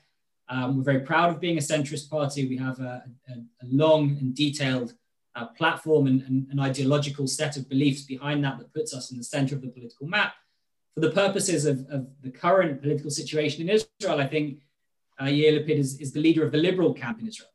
Um, 0.49 0.77
we're 0.77 0.83
very 0.83 0.99
proud 0.99 1.31
of 1.31 1.39
being 1.39 1.57
a 1.57 1.61
centrist 1.61 2.11
party. 2.11 2.47
We 2.47 2.57
have 2.57 2.79
a, 2.79 3.05
a, 3.27 3.33
a 3.33 3.65
long 3.65 4.11
and 4.21 4.35
detailed 4.35 4.93
uh, 5.35 5.47
platform 5.47 6.05
and, 6.05 6.21
and, 6.27 6.47
an 6.51 6.59
ideological 6.59 7.25
set 7.25 7.57
of 7.57 7.67
beliefs 7.67 8.03
behind 8.03 8.43
that 8.43 8.59
that 8.59 8.71
puts 8.71 8.93
us 8.93 9.09
in 9.09 9.17
the 9.17 9.23
centre 9.23 9.55
of 9.55 9.63
the 9.63 9.69
political 9.69 10.05
map. 10.05 10.35
for 10.93 10.99
the 10.99 11.09
purposes 11.09 11.65
of, 11.65 11.87
of 11.89 12.05
the 12.21 12.29
current 12.29 12.83
political 12.83 13.09
situation 13.09 13.67
in 13.67 13.69
Israel, 13.69 14.19
I 14.19 14.27
think 14.27 14.59
uh, 15.19 15.25
Yair 15.25 15.57
Lapid 15.57 15.79
is, 15.79 15.99
is 15.99 16.13
the 16.13 16.19
leader 16.19 16.45
of 16.45 16.51
the 16.51 16.59
liberal 16.59 16.93
camp 16.93 17.19
in 17.19 17.27
Israel. 17.27 17.49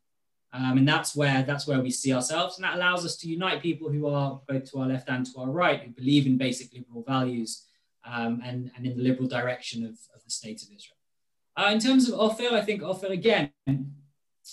Um, 0.53 0.79
and 0.79 0.89
that's 0.89 1.15
where 1.15 1.45
that's 1.45 1.67
where 1.67 1.81
we 1.81 1.91
see 1.91 2.13
ourselves, 2.13 2.57
and 2.57 2.65
that 2.65 2.75
allows 2.75 3.05
us 3.05 3.17
to 3.19 3.29
unite 3.29 3.63
people 3.63 3.89
who 3.89 4.09
are 4.09 4.41
both 4.49 4.71
to 4.71 4.81
our 4.81 4.89
left 4.89 5.09
and 5.09 5.25
to 5.27 5.39
our 5.39 5.51
right, 5.51 5.81
who 5.81 5.91
believe 5.91 6.27
in 6.27 6.37
basic 6.37 6.73
liberal 6.75 7.05
values 7.05 7.67
um, 8.05 8.43
and, 8.45 8.71
and 8.77 8.87
in 8.87 8.97
the 8.97 9.03
liberal 9.03 9.29
direction 9.29 9.85
of, 9.85 9.93
of 10.15 10.25
the 10.25 10.31
state 10.31 10.63
of 10.63 10.69
Israel. 10.75 10.97
Uh, 11.57 11.71
in 11.73 11.79
terms 11.79 12.09
of 12.09 12.19
Ofer, 12.19 12.53
I 12.53 12.63
think 12.63 12.83
Ofer 12.83 13.09
again 13.09 13.53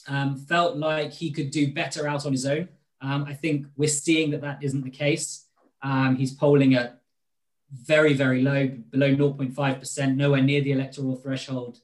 um, 0.07 0.35
felt 0.35 0.77
like 0.77 1.11
he 1.11 1.31
could 1.31 1.51
do 1.51 1.73
better 1.73 2.07
out 2.07 2.25
on 2.25 2.31
his 2.31 2.45
own. 2.45 2.69
Um, 3.01 3.25
I 3.27 3.33
think 3.33 3.67
we're 3.75 3.87
seeing 3.87 4.31
that 4.31 4.41
that 4.41 4.61
isn't 4.61 4.83
the 4.83 4.89
case. 4.89 5.45
Um, 5.81 6.15
he's 6.15 6.33
polling 6.33 6.75
at 6.75 7.01
very, 7.71 8.13
very 8.13 8.41
low, 8.41 8.67
below 8.67 9.15
0.5%, 9.15 10.15
nowhere 10.15 10.41
near 10.41 10.61
the 10.61 10.71
electoral 10.71 11.15
threshold. 11.15 11.79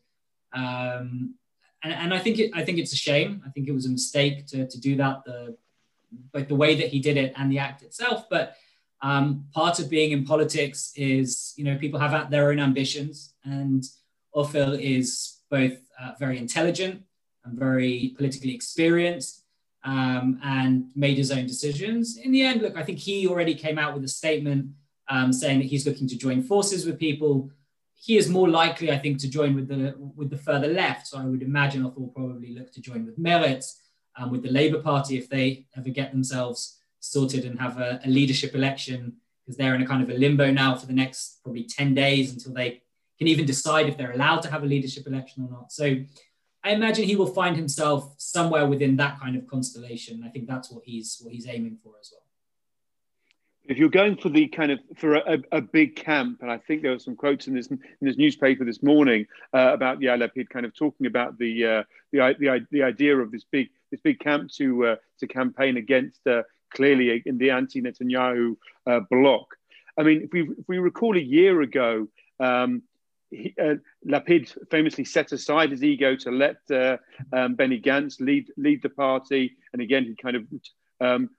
Um, 0.53 1.35
and, 1.83 1.93
and 1.93 2.13
I 2.13 2.19
think 2.19 2.39
it, 2.39 2.51
I 2.53 2.63
think 2.63 2.77
it's 2.77 2.93
a 2.93 2.97
shame. 2.97 3.41
I 3.45 3.49
think 3.49 3.67
it 3.67 3.73
was 3.73 3.85
a 3.85 3.89
mistake 3.89 4.47
to, 4.47 4.67
to 4.67 4.79
do 4.79 4.95
that, 4.97 5.23
the, 5.25 5.57
both 6.31 6.47
the 6.47 6.55
way 6.55 6.75
that 6.75 6.89
he 6.89 6.99
did 6.99 7.17
it 7.17 7.33
and 7.35 7.51
the 7.51 7.59
act 7.59 7.81
itself. 7.83 8.29
But 8.29 8.55
um, 9.01 9.45
part 9.53 9.79
of 9.79 9.89
being 9.89 10.11
in 10.11 10.23
politics 10.23 10.93
is, 10.95 11.53
you 11.57 11.65
know, 11.65 11.77
people 11.77 11.99
have 11.99 12.31
their 12.31 12.49
own 12.51 12.59
ambitions, 12.59 13.33
and 13.43 13.83
Ofer 14.33 14.77
is 14.79 15.39
both 15.49 15.73
uh, 16.01 16.13
very 16.19 16.37
intelligent 16.37 17.03
and 17.43 17.59
very 17.59 18.13
politically 18.15 18.55
experienced, 18.55 19.43
um, 19.83 20.39
and 20.43 20.85
made 20.95 21.17
his 21.17 21.31
own 21.31 21.45
decisions. 21.45 22.17
In 22.17 22.31
the 22.31 22.41
end, 22.41 22.61
look, 22.61 22.77
I 22.77 22.83
think 22.83 22.99
he 22.99 23.27
already 23.27 23.53
came 23.53 23.77
out 23.77 23.93
with 23.93 24.03
a 24.05 24.07
statement 24.07 24.67
um, 25.09 25.33
saying 25.33 25.59
that 25.59 25.65
he's 25.65 25.85
looking 25.85 26.07
to 26.07 26.17
join 26.17 26.41
forces 26.41 26.85
with 26.85 26.97
people 26.97 27.51
he 28.05 28.17
is 28.17 28.27
more 28.27 28.49
likely, 28.49 28.91
I 28.91 28.97
think, 28.97 29.19
to 29.19 29.29
join 29.29 29.55
with 29.55 29.69
the 29.69 29.95
with 29.97 30.29
the 30.29 30.37
further 30.37 30.67
left. 30.67 31.07
So 31.07 31.17
I 31.17 31.23
would 31.23 31.41
imagine 31.41 31.83
will 31.83 32.11
probably 32.13 32.53
look 32.53 32.69
to 32.73 32.81
join 32.81 33.05
with 33.05 33.17
Meretz, 33.17 33.77
um, 34.17 34.29
with 34.29 34.43
the 34.43 34.51
Labour 34.51 34.81
Party 34.81 35.17
if 35.17 35.29
they 35.29 35.67
ever 35.77 35.89
get 35.89 36.11
themselves 36.11 36.81
sorted 36.99 37.45
and 37.45 37.57
have 37.61 37.77
a, 37.77 38.01
a 38.03 38.09
leadership 38.09 38.55
election, 38.55 39.13
because 39.45 39.55
they're 39.55 39.73
in 39.73 39.81
a 39.81 39.87
kind 39.87 40.03
of 40.03 40.09
a 40.09 40.19
limbo 40.19 40.51
now 40.51 40.75
for 40.75 40.85
the 40.85 40.99
next 41.01 41.39
probably 41.43 41.63
10 41.63 41.93
days 41.93 42.33
until 42.33 42.53
they 42.53 42.81
can 43.17 43.27
even 43.27 43.45
decide 43.45 43.87
if 43.87 43.97
they're 43.97 44.11
allowed 44.11 44.41
to 44.41 44.51
have 44.51 44.63
a 44.63 44.65
leadership 44.65 45.07
election 45.07 45.45
or 45.45 45.49
not. 45.49 45.71
So 45.71 45.95
I 46.61 46.71
imagine 46.71 47.05
he 47.05 47.15
will 47.15 47.33
find 47.41 47.55
himself 47.55 48.15
somewhere 48.17 48.67
within 48.67 48.97
that 48.97 49.17
kind 49.17 49.37
of 49.37 49.47
constellation. 49.47 50.23
I 50.25 50.29
think 50.29 50.47
that's 50.47 50.69
what 50.69 50.83
he's 50.83 51.19
what 51.21 51.31
he's 51.31 51.47
aiming 51.47 51.77
for 51.81 51.93
as 52.01 52.11
well 52.11 52.22
if 53.65 53.77
you're 53.77 53.89
going 53.89 54.17
for 54.17 54.29
the 54.29 54.47
kind 54.47 54.71
of 54.71 54.79
for 54.97 55.15
a, 55.15 55.41
a, 55.51 55.61
big 55.61 55.95
camp, 55.95 56.41
and 56.41 56.51
I 56.51 56.57
think 56.57 56.81
there 56.81 56.91
were 56.91 56.99
some 56.99 57.15
quotes 57.15 57.47
in 57.47 57.53
this 57.53 57.67
in 57.67 57.79
this 58.01 58.17
newspaper 58.17 58.65
this 58.65 58.83
morning 58.83 59.25
uh, 59.53 59.71
about 59.73 59.99
Yair 59.99 60.17
Lapid 60.17 60.49
kind 60.49 60.65
of 60.65 60.75
talking 60.75 61.07
about 61.07 61.37
the, 61.37 61.65
uh, 61.65 61.83
the 62.11 62.35
the 62.39 62.67
the 62.71 62.83
idea 62.83 63.17
of 63.17 63.31
this 63.31 63.45
big 63.49 63.69
this 63.89 64.01
big 64.01 64.19
camp 64.19 64.51
to 64.57 64.87
uh, 64.87 64.95
to 65.19 65.27
campaign 65.27 65.77
against 65.77 66.25
uh, 66.27 66.43
clearly 66.73 67.23
in 67.25 67.37
the 67.37 67.51
anti-Netanyahu 67.51 68.57
uh, 68.87 68.99
bloc. 69.09 69.55
I 69.97 70.03
mean, 70.03 70.23
if 70.23 70.33
we 70.33 70.41
if 70.41 70.67
we 70.67 70.79
recall 70.79 71.15
a 71.17 71.21
year 71.21 71.61
ago. 71.61 72.07
Um, 72.39 72.83
he, 73.29 73.51
uh, 73.59 73.75
Lapid 74.07 74.55
famously 74.69 75.05
set 75.05 75.31
aside 75.31 75.71
his 75.71 75.83
ego 75.83 76.15
to 76.17 76.29
let 76.29 76.57
um, 77.31 77.55
Benny 77.55 77.81
Gantz 77.81 78.19
lead 78.19 78.51
lead 78.57 78.83
the 78.83 78.89
party, 78.89 79.55
and 79.71 79.81
again 79.81 80.03
he 80.03 80.13
kind 80.13 80.35
of 80.35 80.45
um, 81.01 81.31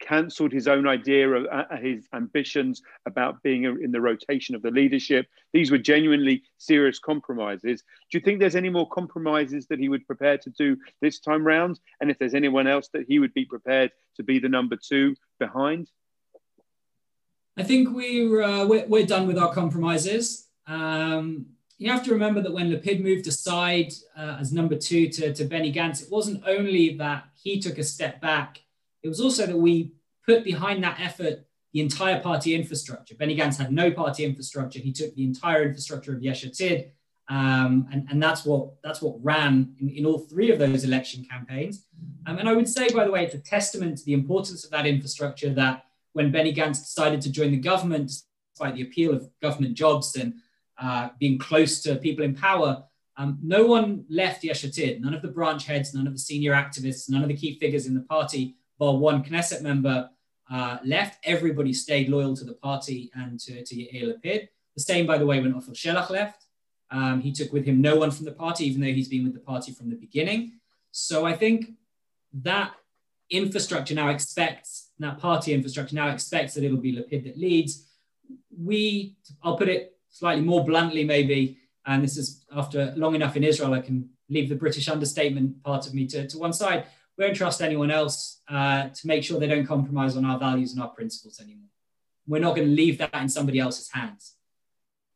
cancelled 0.00 0.52
his 0.52 0.66
own 0.66 0.88
idea 0.88 1.28
of 1.30 1.46
uh, 1.50 1.76
his 1.76 2.08
ambitions 2.12 2.82
about 3.06 3.42
being 3.42 3.64
in 3.64 3.92
the 3.92 4.00
rotation 4.00 4.54
of 4.54 4.62
the 4.62 4.70
leadership. 4.70 5.26
These 5.52 5.70
were 5.70 5.78
genuinely 5.78 6.42
serious 6.58 6.98
compromises. 6.98 7.82
Do 8.10 8.18
you 8.18 8.20
think 8.20 8.40
there's 8.40 8.56
any 8.56 8.70
more 8.70 8.88
compromises 8.88 9.66
that 9.68 9.78
he 9.78 9.88
would 9.88 10.06
prepare 10.06 10.38
to 10.38 10.50
do 10.50 10.76
this 11.00 11.20
time 11.20 11.46
round? 11.46 11.78
And 12.00 12.10
if 12.10 12.18
there's 12.18 12.34
anyone 12.34 12.66
else 12.66 12.88
that 12.92 13.04
he 13.06 13.18
would 13.18 13.34
be 13.34 13.44
prepared 13.44 13.92
to 14.16 14.22
be 14.22 14.38
the 14.38 14.48
number 14.48 14.76
two 14.76 15.14
behind? 15.38 15.90
I 17.56 17.62
think 17.62 17.94
we're, 17.94 18.42
uh, 18.42 18.66
we're, 18.66 18.86
we're, 18.86 19.06
done 19.06 19.26
with 19.26 19.36
our 19.36 19.52
compromises. 19.52 20.48
Um, 20.66 21.46
you 21.78 21.90
have 21.90 22.04
to 22.04 22.12
remember 22.12 22.40
that 22.42 22.52
when 22.52 22.70
Lapid 22.70 23.02
moved 23.02 23.26
aside 23.26 23.92
uh, 24.16 24.36
as 24.40 24.52
number 24.52 24.76
two 24.76 25.08
to, 25.08 25.34
to 25.34 25.44
Benny 25.44 25.72
Gantz, 25.72 26.02
it 26.02 26.10
wasn't 26.10 26.42
only 26.46 26.96
that 26.96 27.24
he 27.34 27.60
took 27.60 27.78
a 27.78 27.84
step 27.84 28.20
back 28.20 28.62
it 29.02 29.08
was 29.08 29.20
also 29.20 29.46
that 29.46 29.56
we 29.56 29.92
put 30.26 30.44
behind 30.44 30.82
that 30.84 31.00
effort 31.00 31.46
the 31.72 31.80
entire 31.80 32.20
party 32.20 32.54
infrastructure. 32.54 33.14
Benny 33.14 33.36
Gantz 33.36 33.56
had 33.56 33.72
no 33.72 33.90
party 33.90 34.24
infrastructure. 34.24 34.80
He 34.80 34.92
took 34.92 35.14
the 35.14 35.24
entire 35.24 35.62
infrastructure 35.62 36.12
of 36.12 36.22
Yesh 36.22 36.44
Atid, 36.44 36.90
um, 37.28 37.86
and, 37.92 38.08
and 38.10 38.20
that's 38.20 38.44
what 38.44 38.82
that's 38.82 39.00
what 39.00 39.22
ran 39.22 39.74
in, 39.78 39.88
in 39.90 40.06
all 40.06 40.18
three 40.18 40.50
of 40.50 40.58
those 40.58 40.82
election 40.84 41.24
campaigns. 41.30 41.86
Um, 42.26 42.38
and 42.38 42.48
I 42.48 42.54
would 42.54 42.68
say, 42.68 42.88
by 42.88 43.04
the 43.04 43.12
way, 43.12 43.24
it's 43.24 43.34
a 43.34 43.38
testament 43.38 43.98
to 43.98 44.04
the 44.04 44.14
importance 44.14 44.64
of 44.64 44.70
that 44.72 44.86
infrastructure 44.86 45.50
that 45.54 45.84
when 46.12 46.32
Benny 46.32 46.52
Gantz 46.52 46.80
decided 46.80 47.20
to 47.22 47.30
join 47.30 47.52
the 47.52 47.56
government, 47.58 48.10
despite 48.52 48.74
the 48.74 48.82
appeal 48.82 49.14
of 49.14 49.30
government 49.40 49.74
jobs 49.74 50.16
and 50.16 50.34
uh, 50.80 51.10
being 51.20 51.38
close 51.38 51.82
to 51.82 51.96
people 51.96 52.24
in 52.24 52.34
power, 52.34 52.82
um, 53.16 53.38
no 53.42 53.64
one 53.64 54.04
left 54.08 54.42
Yesh 54.42 54.64
Atid. 54.64 55.00
None 55.00 55.14
of 55.14 55.22
the 55.22 55.28
branch 55.28 55.66
heads, 55.66 55.94
none 55.94 56.08
of 56.08 56.12
the 56.12 56.18
senior 56.18 56.52
activists, 56.52 57.08
none 57.08 57.22
of 57.22 57.28
the 57.28 57.36
key 57.36 57.58
figures 57.60 57.86
in 57.86 57.94
the 57.94 58.00
party 58.00 58.56
while 58.80 58.96
one 58.96 59.22
Knesset 59.22 59.60
member 59.60 60.08
uh, 60.50 60.78
left, 60.82 61.18
everybody 61.24 61.70
stayed 61.70 62.08
loyal 62.08 62.34
to 62.34 62.44
the 62.44 62.54
party 62.54 63.10
and 63.14 63.38
to, 63.38 63.62
to 63.62 63.74
Yair 63.76 64.04
Lapid. 64.04 64.48
The 64.74 64.82
same, 64.82 65.06
by 65.06 65.18
the 65.18 65.26
way, 65.26 65.38
when 65.38 65.54
Ofer 65.54 65.72
Shelach 65.72 66.08
left. 66.08 66.46
Um, 66.90 67.20
he 67.20 67.30
took 67.30 67.52
with 67.52 67.66
him 67.66 67.82
no 67.82 67.96
one 67.96 68.10
from 68.10 68.24
the 68.24 68.32
party, 68.32 68.64
even 68.64 68.80
though 68.80 68.86
he's 68.86 69.08
been 69.08 69.22
with 69.22 69.34
the 69.34 69.40
party 69.40 69.70
from 69.72 69.90
the 69.90 69.96
beginning. 69.96 70.52
So 70.92 71.26
I 71.26 71.34
think 71.36 71.72
that 72.32 72.72
infrastructure 73.28 73.94
now 73.94 74.08
expects, 74.08 74.92
that 74.98 75.18
party 75.18 75.52
infrastructure 75.52 75.94
now 75.94 76.08
expects 76.08 76.54
that 76.54 76.64
it'll 76.64 76.78
be 76.78 76.96
Lapid 76.96 77.24
that 77.24 77.36
leads. 77.36 77.86
We, 78.58 79.18
I'll 79.42 79.58
put 79.58 79.68
it 79.68 79.94
slightly 80.08 80.42
more 80.42 80.64
bluntly, 80.64 81.04
maybe, 81.04 81.58
and 81.84 82.02
this 82.02 82.16
is 82.16 82.46
after 82.56 82.94
long 82.96 83.14
enough 83.14 83.36
in 83.36 83.44
Israel, 83.44 83.74
I 83.74 83.82
can 83.82 84.08
leave 84.30 84.48
the 84.48 84.54
British 84.54 84.88
understatement 84.88 85.62
part 85.62 85.86
of 85.86 85.92
me 85.92 86.06
to, 86.06 86.26
to 86.26 86.38
one 86.38 86.54
side 86.54 86.86
we 87.20 87.26
don't 87.26 87.34
trust 87.34 87.60
anyone 87.60 87.90
else 87.90 88.40
uh, 88.48 88.88
to 88.88 89.06
make 89.06 89.22
sure 89.22 89.38
they 89.38 89.46
don't 89.46 89.66
compromise 89.66 90.16
on 90.16 90.24
our 90.24 90.38
values 90.38 90.72
and 90.72 90.80
our 90.80 90.88
principles 90.88 91.38
anymore. 91.38 91.68
We're 92.26 92.40
not 92.40 92.56
going 92.56 92.68
to 92.68 92.74
leave 92.74 92.96
that 92.96 93.14
in 93.14 93.28
somebody 93.28 93.58
else's 93.58 93.90
hands. 93.92 94.36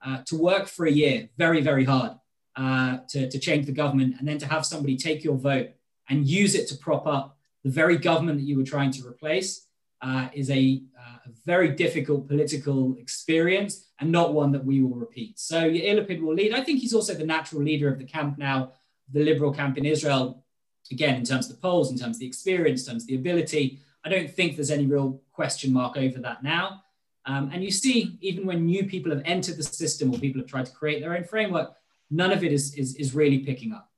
Uh, 0.04 0.18
to 0.26 0.36
work 0.36 0.66
for 0.66 0.84
a 0.84 0.90
year, 0.90 1.30
very, 1.38 1.62
very 1.62 1.84
hard 1.84 2.12
uh, 2.56 2.98
to, 3.08 3.30
to 3.30 3.38
change 3.38 3.64
the 3.64 3.72
government, 3.72 4.16
and 4.18 4.28
then 4.28 4.36
to 4.36 4.46
have 4.46 4.66
somebody 4.66 4.98
take 4.98 5.24
your 5.24 5.36
vote 5.36 5.70
and 6.10 6.26
use 6.26 6.54
it 6.54 6.68
to 6.68 6.76
prop 6.76 7.06
up 7.06 7.38
the 7.62 7.70
very 7.70 7.96
government 7.96 8.38
that 8.38 8.44
you 8.44 8.58
were 8.58 8.64
trying 8.64 8.90
to 8.90 9.06
replace 9.06 9.66
uh, 10.02 10.28
is 10.34 10.50
a, 10.50 10.82
uh, 11.00 11.16
a, 11.24 11.30
very 11.46 11.70
difficult 11.70 12.28
political 12.28 12.94
experience 12.98 13.86
and 13.98 14.12
not 14.12 14.34
one 14.34 14.52
that 14.52 14.62
we 14.62 14.82
will 14.82 14.94
repeat. 14.94 15.38
So 15.38 15.70
Yair 15.70 15.98
Lapid 15.98 16.20
will 16.20 16.34
lead. 16.34 16.52
I 16.52 16.62
think 16.62 16.80
he's 16.80 16.92
also 16.92 17.14
the 17.14 17.24
natural 17.24 17.62
leader 17.62 17.90
of 17.90 17.98
the 17.98 18.04
camp 18.04 18.36
now, 18.36 18.72
the 19.10 19.24
liberal 19.24 19.54
camp 19.54 19.78
in 19.78 19.86
Israel, 19.86 20.43
again, 20.90 21.16
in 21.16 21.24
terms 21.24 21.48
of 21.48 21.56
the 21.56 21.60
polls, 21.60 21.90
in 21.90 21.98
terms 21.98 22.16
of 22.16 22.20
the 22.20 22.26
experience, 22.26 22.86
in 22.86 22.92
terms 22.92 23.04
of 23.04 23.08
the 23.08 23.16
ability, 23.16 23.80
I 24.04 24.08
don't 24.08 24.30
think 24.30 24.56
there's 24.56 24.70
any 24.70 24.86
real 24.86 25.20
question 25.32 25.72
mark 25.72 25.96
over 25.96 26.18
that 26.20 26.42
now. 26.42 26.82
Um, 27.26 27.50
and 27.52 27.64
you 27.64 27.70
see, 27.70 28.18
even 28.20 28.46
when 28.46 28.66
new 28.66 28.84
people 28.84 29.10
have 29.10 29.22
entered 29.24 29.56
the 29.56 29.62
system 29.62 30.12
or 30.12 30.18
people 30.18 30.40
have 30.40 30.48
tried 30.48 30.66
to 30.66 30.72
create 30.72 31.00
their 31.00 31.16
own 31.16 31.24
framework, 31.24 31.74
none 32.10 32.32
of 32.32 32.44
it 32.44 32.52
is, 32.52 32.74
is, 32.74 32.94
is 32.96 33.14
really 33.14 33.38
picking 33.38 33.72
up. 33.72 33.90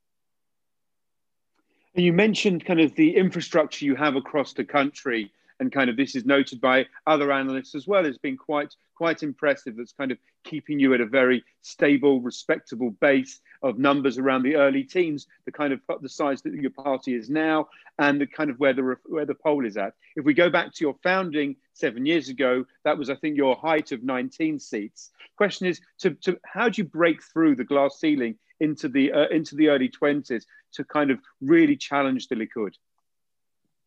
And 1.96 2.04
you 2.04 2.12
mentioned 2.12 2.64
kind 2.64 2.78
of 2.78 2.94
the 2.94 3.16
infrastructure 3.16 3.84
you 3.84 3.96
have 3.96 4.16
across 4.16 4.52
the 4.52 4.64
country 4.64 5.32
and 5.60 5.72
kind 5.72 5.90
of 5.90 5.96
this 5.96 6.14
is 6.14 6.24
noted 6.24 6.60
by 6.60 6.86
other 7.06 7.32
analysts 7.32 7.74
as 7.74 7.86
well 7.86 8.06
as 8.06 8.18
being 8.18 8.36
quite 8.36 8.74
quite 8.94 9.22
impressive. 9.22 9.76
That's 9.76 9.92
kind 9.92 10.10
of 10.10 10.18
keeping 10.44 10.78
you 10.78 10.94
at 10.94 11.00
a 11.00 11.06
very 11.06 11.44
stable, 11.62 12.20
respectable 12.20 12.90
base 12.90 13.40
of 13.62 13.78
numbers 13.78 14.18
around 14.18 14.42
the 14.42 14.56
early 14.56 14.84
teens, 14.84 15.26
the 15.44 15.52
kind 15.52 15.72
of 15.72 15.80
the 16.00 16.08
size 16.08 16.42
that 16.42 16.54
your 16.54 16.70
party 16.70 17.14
is 17.14 17.28
now, 17.28 17.68
and 17.98 18.20
the 18.20 18.26
kind 18.26 18.50
of 18.50 18.58
where 18.58 18.72
the 18.72 18.96
where 19.06 19.26
the 19.26 19.34
poll 19.34 19.64
is 19.66 19.76
at. 19.76 19.94
If 20.16 20.24
we 20.24 20.34
go 20.34 20.50
back 20.50 20.72
to 20.74 20.84
your 20.84 20.96
founding 21.02 21.56
seven 21.74 22.06
years 22.06 22.28
ago, 22.28 22.64
that 22.84 22.96
was 22.96 23.10
I 23.10 23.16
think 23.16 23.36
your 23.36 23.56
height 23.56 23.92
of 23.92 24.02
19 24.02 24.58
seats. 24.58 25.10
Question 25.36 25.66
is, 25.66 25.80
to, 25.98 26.10
to 26.22 26.38
how 26.44 26.68
do 26.68 26.80
you 26.80 26.88
break 26.88 27.22
through 27.22 27.56
the 27.56 27.64
glass 27.64 27.98
ceiling 28.00 28.36
into 28.60 28.88
the 28.88 29.12
uh, 29.12 29.28
into 29.28 29.54
the 29.56 29.68
early 29.68 29.88
20s 29.88 30.44
to 30.72 30.84
kind 30.84 31.10
of 31.10 31.18
really 31.40 31.76
challenge 31.76 32.28
the 32.28 32.36
Likud? 32.36 32.74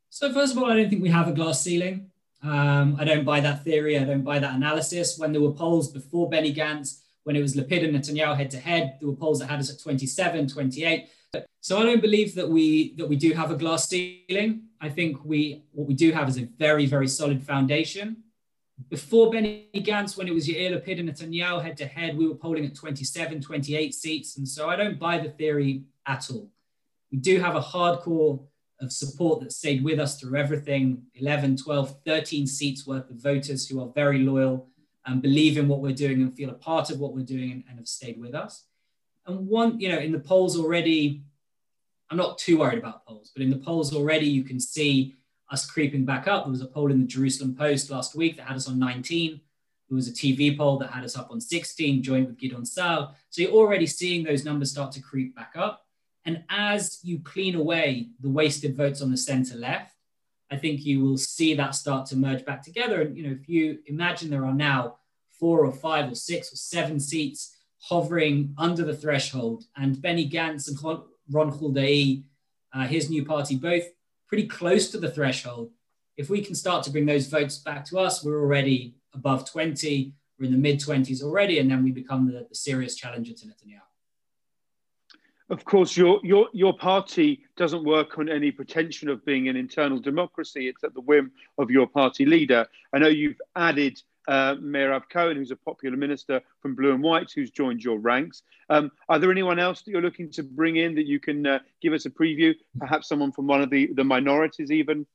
So 0.09 0.33
first 0.33 0.53
of 0.53 0.57
all, 0.61 0.71
I 0.71 0.75
don't 0.75 0.89
think 0.89 1.01
we 1.01 1.09
have 1.09 1.27
a 1.27 1.31
glass 1.31 1.61
ceiling. 1.61 2.09
Um, 2.41 2.95
I 2.99 3.03
don't 3.03 3.25
buy 3.25 3.39
that 3.41 3.63
theory. 3.63 3.97
I 3.97 4.03
don't 4.03 4.23
buy 4.23 4.39
that 4.39 4.55
analysis. 4.55 5.17
When 5.17 5.31
there 5.31 5.41
were 5.41 5.51
polls 5.51 5.91
before 5.91 6.29
Benny 6.29 6.53
Gantz, 6.53 7.01
when 7.23 7.35
it 7.35 7.41
was 7.41 7.55
Lapid 7.55 7.83
and 7.83 7.95
Netanyahu 7.95 8.35
head 8.35 8.49
to 8.51 8.59
head, 8.59 8.97
there 8.99 9.09
were 9.09 9.15
polls 9.15 9.39
that 9.39 9.47
had 9.47 9.59
us 9.59 9.71
at 9.71 9.79
27, 9.79 10.47
28. 10.47 11.09
So 11.61 11.79
I 11.79 11.83
don't 11.83 12.01
believe 12.01 12.33
that 12.35 12.49
we 12.49 12.95
that 12.95 13.07
we 13.07 13.15
do 13.15 13.33
have 13.33 13.51
a 13.51 13.55
glass 13.55 13.87
ceiling. 13.87 14.63
I 14.81 14.89
think 14.89 15.23
we 15.23 15.63
what 15.73 15.87
we 15.87 15.93
do 15.93 16.11
have 16.11 16.27
is 16.27 16.37
a 16.37 16.45
very 16.57 16.85
very 16.85 17.07
solid 17.07 17.43
foundation. 17.43 18.23
before 18.87 19.29
Benny 19.29 19.69
Gantz, 19.75 20.17
when 20.17 20.27
it 20.27 20.33
was 20.33 20.47
Yair 20.47 20.71
Lapid 20.71 20.99
and 20.99 21.09
Netanyahu 21.09 21.61
head 21.61 21.75
to 21.77 21.85
head, 21.85 22.17
we 22.17 22.27
were 22.27 22.35
polling 22.35 22.65
at 22.65 22.75
27, 22.75 23.41
28 23.41 23.93
seats. 23.93 24.37
And 24.37 24.47
so 24.47 24.69
I 24.69 24.75
don't 24.77 24.97
buy 24.97 25.17
the 25.17 25.29
theory 25.29 25.83
at 26.05 26.31
all. 26.31 26.49
We 27.11 27.17
do 27.17 27.39
have 27.39 27.55
a 27.55 27.61
hardcore 27.61 28.39
of 28.81 28.91
support 28.91 29.41
that 29.41 29.51
stayed 29.51 29.83
with 29.83 30.00
us 30.00 30.19
through 30.19 30.38
everything 30.38 31.03
11, 31.15 31.57
12, 31.57 31.95
13 32.05 32.48
seats 32.48 32.88
worth 32.88 33.09
of 33.09 33.17
voters 33.17 33.67
who 33.67 33.81
are 33.81 33.91
very 33.93 34.19
loyal 34.19 34.69
and 35.05 35.21
believe 35.21 35.57
in 35.57 35.67
what 35.67 35.81
we're 35.81 35.93
doing 35.93 36.21
and 36.21 36.36
feel 36.36 36.50
a 36.50 36.53
part 36.53 36.89
of 36.89 37.00
what 37.00 37.13
we're 37.13 37.25
doing 37.25 37.51
and, 37.51 37.63
and 37.69 37.77
have 37.77 37.88
stayed 37.88 38.19
with 38.19 38.33
us. 38.33 38.65
And 39.25 39.48
one, 39.48 39.79
you 39.79 39.89
know, 39.89 39.98
in 39.98 40.12
the 40.12 40.19
polls 40.19 40.57
already, 40.57 41.24
I'm 42.09 42.17
not 42.17 42.38
too 42.38 42.59
worried 42.59 42.79
about 42.79 43.05
polls, 43.05 43.31
but 43.33 43.43
in 43.43 43.50
the 43.50 43.57
polls 43.57 43.93
already, 43.93 44.27
you 44.27 44.43
can 44.43 44.59
see 44.59 45.15
us 45.51 45.69
creeping 45.69 46.05
back 46.05 46.27
up. 46.27 46.45
There 46.45 46.51
was 46.51 46.62
a 46.62 46.67
poll 46.67 46.91
in 46.91 47.01
the 47.01 47.07
Jerusalem 47.07 47.55
Post 47.55 47.89
last 47.89 48.15
week 48.15 48.38
that 48.38 48.48
had 48.48 48.55
us 48.55 48.67
on 48.67 48.79
19. 48.79 49.41
There 49.89 49.95
was 49.95 50.07
a 50.07 50.13
TV 50.13 50.55
poll 50.55 50.77
that 50.79 50.91
had 50.91 51.03
us 51.03 51.17
up 51.17 51.31
on 51.31 51.41
16, 51.41 52.03
joined 52.03 52.27
with 52.27 52.38
Gideon 52.38 52.65
Saar. 52.65 53.15
So 53.29 53.41
you're 53.41 53.51
already 53.51 53.88
seeing 53.88 54.24
those 54.24 54.45
numbers 54.45 54.71
start 54.71 54.91
to 54.93 55.01
creep 55.01 55.36
back 55.36 55.53
up. 55.55 55.86
And 56.29 56.43
as 56.51 57.00
you 57.01 57.17
clean 57.21 57.55
away 57.55 58.09
the 58.19 58.29
wasted 58.29 58.77
votes 58.77 59.01
on 59.01 59.09
the 59.09 59.17
center 59.17 59.55
left, 59.55 59.95
I 60.51 60.57
think 60.57 60.86
you 60.86 61.03
will 61.03 61.17
see 61.17 61.55
that 61.55 61.74
start 61.74 62.05
to 62.09 62.15
merge 62.15 62.45
back 62.45 62.62
together. 62.62 63.01
And 63.01 63.17
you 63.17 63.24
know, 63.24 63.31
if 63.31 63.50
you 63.50 63.79
imagine 63.88 64.29
there 64.29 64.45
are 64.45 64.53
now 64.53 64.98
four 65.39 65.65
or 65.65 65.71
five 65.71 66.12
or 66.12 66.13
six 66.13 66.53
or 66.53 66.55
seven 66.55 67.00
seats 67.00 67.57
hovering 67.79 68.53
under 68.59 68.86
the 68.86 68.95
threshold, 68.95 69.63
and 69.75 70.00
Benny 70.00 70.29
Gantz 70.29 70.67
and 70.67 70.77
Ron 71.31 71.51
Huldai, 71.51 72.25
uh, 72.75 72.86
his 72.86 73.09
new 73.09 73.25
party, 73.25 73.55
both 73.55 73.86
pretty 74.27 74.45
close 74.45 74.91
to 74.91 75.00
the 75.00 75.09
threshold. 75.09 75.71
If 76.15 76.29
we 76.29 76.43
can 76.45 76.53
start 76.53 76.83
to 76.83 76.91
bring 76.91 77.07
those 77.07 77.25
votes 77.25 77.57
back 77.57 77.86
to 77.86 77.98
us, 77.98 78.24
we're 78.24 78.39
already 78.39 78.98
above 79.15 79.50
20, 79.50 80.13
we're 80.38 80.45
in 80.45 80.51
the 80.51 80.59
mid 80.59 80.79
20s 80.79 81.24
already, 81.24 81.57
and 81.57 81.71
then 81.71 81.83
we 81.83 81.89
become 81.89 82.31
the, 82.31 82.45
the 82.48 82.55
serious 82.55 82.93
challenger 82.93 83.33
to 83.33 83.45
Netanyahu. 83.48 83.88
Of 85.49 85.65
course, 85.65 85.97
your, 85.97 86.19
your, 86.23 86.47
your 86.53 86.77
party 86.77 87.43
doesn't 87.57 87.83
work 87.83 88.19
on 88.19 88.29
any 88.29 88.51
pretension 88.51 89.09
of 89.09 89.25
being 89.25 89.47
an 89.47 89.55
internal 89.55 89.99
democracy. 89.99 90.67
It's 90.67 90.83
at 90.83 90.93
the 90.93 91.01
whim 91.01 91.31
of 91.57 91.71
your 91.71 91.87
party 91.87 92.25
leader. 92.25 92.67
I 92.93 92.99
know 92.99 93.07
you've 93.07 93.41
added 93.55 93.99
uh, 94.27 94.55
Meirav 94.55 95.09
Cohen, 95.09 95.37
who's 95.37 95.49
a 95.49 95.55
popular 95.55 95.97
minister 95.97 96.39
from 96.61 96.75
Blue 96.75 96.93
and 96.93 97.01
White, 97.01 97.31
who's 97.33 97.49
joined 97.49 97.83
your 97.83 97.97
ranks. 97.97 98.43
Um, 98.69 98.91
are 99.09 99.17
there 99.17 99.31
anyone 99.31 99.57
else 99.57 99.81
that 99.81 99.91
you're 99.91 100.03
looking 100.03 100.29
to 100.33 100.43
bring 100.43 100.75
in 100.75 100.93
that 100.95 101.07
you 101.07 101.19
can 101.19 101.47
uh, 101.47 101.59
give 101.81 101.93
us 101.93 102.05
a 102.05 102.11
preview? 102.11 102.53
Perhaps 102.77 103.09
someone 103.09 103.31
from 103.31 103.47
one 103.47 103.61
of 103.61 103.71
the, 103.71 103.89
the 103.93 104.03
minorities, 104.03 104.71
even? 104.71 105.07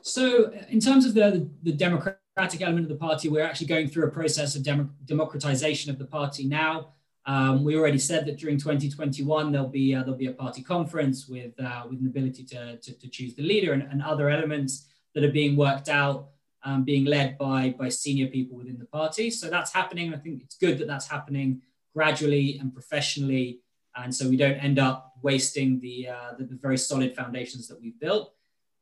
So, 0.00 0.52
in 0.70 0.80
terms 0.80 1.04
of 1.04 1.12
the, 1.12 1.50
the 1.62 1.72
democratic 1.72 2.62
element 2.62 2.84
of 2.84 2.88
the 2.88 2.96
party, 2.96 3.28
we're 3.28 3.44
actually 3.44 3.66
going 3.66 3.88
through 3.88 4.06
a 4.06 4.10
process 4.10 4.54
of 4.54 4.62
dem- 4.62 4.94
democratization 5.04 5.90
of 5.90 5.98
the 5.98 6.06
party 6.06 6.46
now. 6.46 6.94
Um, 7.26 7.64
we 7.64 7.76
already 7.76 7.98
said 7.98 8.26
that 8.26 8.36
during 8.36 8.58
2021 8.58 9.50
there'll 9.50 9.66
be 9.68 9.94
uh, 9.94 10.00
there'll 10.00 10.18
be 10.18 10.26
a 10.26 10.32
party 10.32 10.62
conference 10.62 11.26
with 11.26 11.58
uh, 11.58 11.84
with 11.88 12.00
an 12.00 12.06
ability 12.06 12.44
to, 12.44 12.76
to, 12.76 12.92
to 12.92 13.08
choose 13.08 13.34
the 13.34 13.42
leader 13.42 13.72
and, 13.72 13.82
and, 13.82 14.02
other 14.02 14.28
elements 14.28 14.88
that 15.14 15.24
are 15.24 15.32
being 15.32 15.56
worked 15.56 15.88
out, 15.88 16.28
um, 16.64 16.84
being 16.84 17.06
led 17.06 17.38
by 17.38 17.74
by 17.78 17.88
senior 17.88 18.26
people 18.26 18.58
within 18.58 18.78
the 18.78 18.84
party. 18.84 19.30
So 19.30 19.48
that's 19.48 19.72
happening. 19.72 20.12
I 20.12 20.18
think 20.18 20.42
it's 20.42 20.56
good 20.56 20.76
that 20.78 20.86
that's 20.86 21.08
happening 21.08 21.62
gradually 21.94 22.58
and 22.58 22.74
professionally, 22.74 23.60
and 23.96 24.14
so 24.14 24.28
we 24.28 24.36
don't 24.36 24.58
end 24.58 24.78
up 24.78 25.14
wasting 25.22 25.80
the 25.80 26.08
uh, 26.08 26.34
the, 26.36 26.44
the, 26.44 26.56
very 26.56 26.76
solid 26.76 27.16
foundations 27.16 27.68
that 27.68 27.80
we've 27.80 27.98
built. 27.98 28.34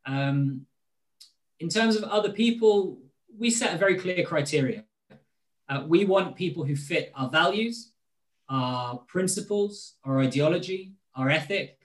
Um, 0.05 0.67
in 1.61 1.69
terms 1.69 1.95
of 1.95 2.03
other 2.03 2.33
people, 2.33 2.99
we 3.39 3.51
set 3.51 3.73
a 3.73 3.79
very 3.79 3.95
clear 3.95 4.25
criteria. 4.25 4.85
Uh, 5.69 5.85
we 5.87 6.05
want 6.05 6.35
people 6.35 6.65
who 6.65 6.75
fit 6.75 7.13
our 7.15 7.31
values 7.31 7.92
our 8.53 8.99
principles, 9.09 9.95
our 10.05 10.21
ideology, 10.21 10.93
our 11.17 11.31
ethic, 11.31 11.79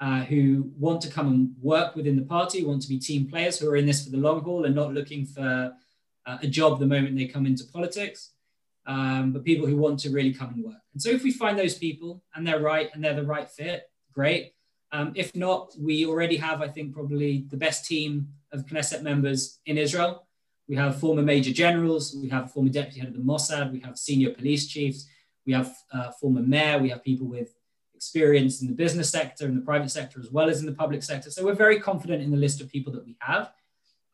uh, 0.00 0.22
who 0.22 0.70
want 0.78 1.00
to 1.02 1.10
come 1.10 1.28
and 1.28 1.50
work 1.60 1.94
within 1.94 2.16
the 2.16 2.22
party, 2.22 2.64
want 2.64 2.80
to 2.80 2.88
be 2.88 2.98
team 2.98 3.28
players 3.28 3.58
who 3.58 3.68
are 3.68 3.76
in 3.76 3.84
this 3.84 4.04
for 4.04 4.10
the 4.10 4.16
long 4.16 4.40
haul 4.40 4.64
and 4.64 4.74
not 4.74 4.94
looking 4.94 5.26
for 5.26 5.72
uh, 6.26 6.38
a 6.42 6.46
job 6.46 6.78
the 6.78 6.86
moment 6.86 7.16
they 7.16 7.26
come 7.26 7.46
into 7.46 7.64
politics, 7.64 8.30
um, 8.86 9.32
but 9.32 9.44
people 9.44 9.66
who 9.66 9.76
want 9.76 9.98
to 9.98 10.10
really 10.10 10.32
come 10.32 10.54
and 10.54 10.64
work. 10.64 10.80
And 10.94 11.02
so 11.02 11.10
if 11.10 11.22
we 11.22 11.30
find 11.30 11.58
those 11.58 11.76
people 11.76 12.22
and 12.34 12.46
they're 12.46 12.60
right 12.60 12.88
and 12.94 13.04
they're 13.04 13.14
the 13.14 13.24
right 13.24 13.48
fit, 13.48 13.90
great. 14.12 14.54
Um, 14.92 15.12
if 15.14 15.36
not, 15.36 15.74
we 15.78 16.06
already 16.06 16.36
have, 16.38 16.62
I 16.62 16.68
think, 16.68 16.94
probably 16.94 17.44
the 17.50 17.56
best 17.58 17.84
team 17.84 18.28
of 18.52 18.64
Knesset 18.64 19.02
members 19.02 19.58
in 19.66 19.76
Israel. 19.76 20.26
We 20.68 20.76
have 20.76 20.98
former 20.98 21.22
major 21.22 21.52
generals, 21.52 22.14
we 22.14 22.28
have 22.28 22.52
former 22.52 22.70
deputy 22.70 23.00
head 23.00 23.08
of 23.08 23.14
the 23.14 23.20
Mossad, 23.20 23.72
we 23.72 23.80
have 23.80 23.98
senior 23.98 24.30
police 24.30 24.66
chiefs, 24.66 25.06
we 25.48 25.54
have 25.54 25.74
uh, 25.94 26.10
former 26.10 26.42
mayor, 26.42 26.78
we 26.78 26.90
have 26.90 27.02
people 27.02 27.26
with 27.26 27.54
experience 27.94 28.60
in 28.60 28.68
the 28.68 28.74
business 28.74 29.08
sector 29.08 29.46
and 29.46 29.56
the 29.56 29.64
private 29.64 29.90
sector 29.90 30.20
as 30.20 30.30
well 30.30 30.50
as 30.50 30.60
in 30.60 30.66
the 30.66 30.72
public 30.82 31.02
sector. 31.02 31.30
So 31.30 31.42
we're 31.42 31.54
very 31.54 31.80
confident 31.80 32.22
in 32.22 32.30
the 32.30 32.36
list 32.36 32.60
of 32.60 32.68
people 32.68 32.92
that 32.92 33.04
we 33.04 33.16
have. 33.20 33.50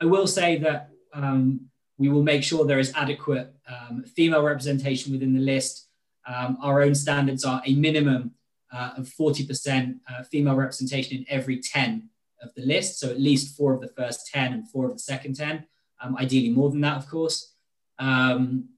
I 0.00 0.04
will 0.06 0.28
say 0.28 0.58
that 0.58 0.90
um, 1.12 1.66
we 1.98 2.08
will 2.08 2.22
make 2.22 2.44
sure 2.44 2.64
there 2.64 2.78
is 2.78 2.92
adequate 2.94 3.52
um, 3.68 4.04
female 4.04 4.42
representation 4.42 5.12
within 5.12 5.34
the 5.34 5.40
list. 5.40 5.88
Um, 6.24 6.56
our 6.62 6.82
own 6.82 6.94
standards 6.94 7.44
are 7.44 7.60
a 7.66 7.74
minimum 7.74 8.34
uh, 8.72 8.92
of 8.96 9.08
40% 9.08 9.98
uh, 10.08 10.22
female 10.22 10.54
representation 10.54 11.18
in 11.18 11.26
every 11.28 11.60
10 11.60 12.10
of 12.42 12.54
the 12.54 12.62
list. 12.62 13.00
So 13.00 13.10
at 13.10 13.20
least 13.20 13.56
four 13.56 13.74
of 13.74 13.80
the 13.80 13.88
first 13.88 14.30
10 14.32 14.52
and 14.52 14.70
four 14.70 14.86
of 14.86 14.92
the 14.92 15.00
second 15.00 15.34
10, 15.34 15.66
um, 16.00 16.16
ideally 16.16 16.50
more 16.50 16.70
than 16.70 16.80
that, 16.82 16.96
of 16.96 17.08
course. 17.08 17.54
Um, 17.98 18.68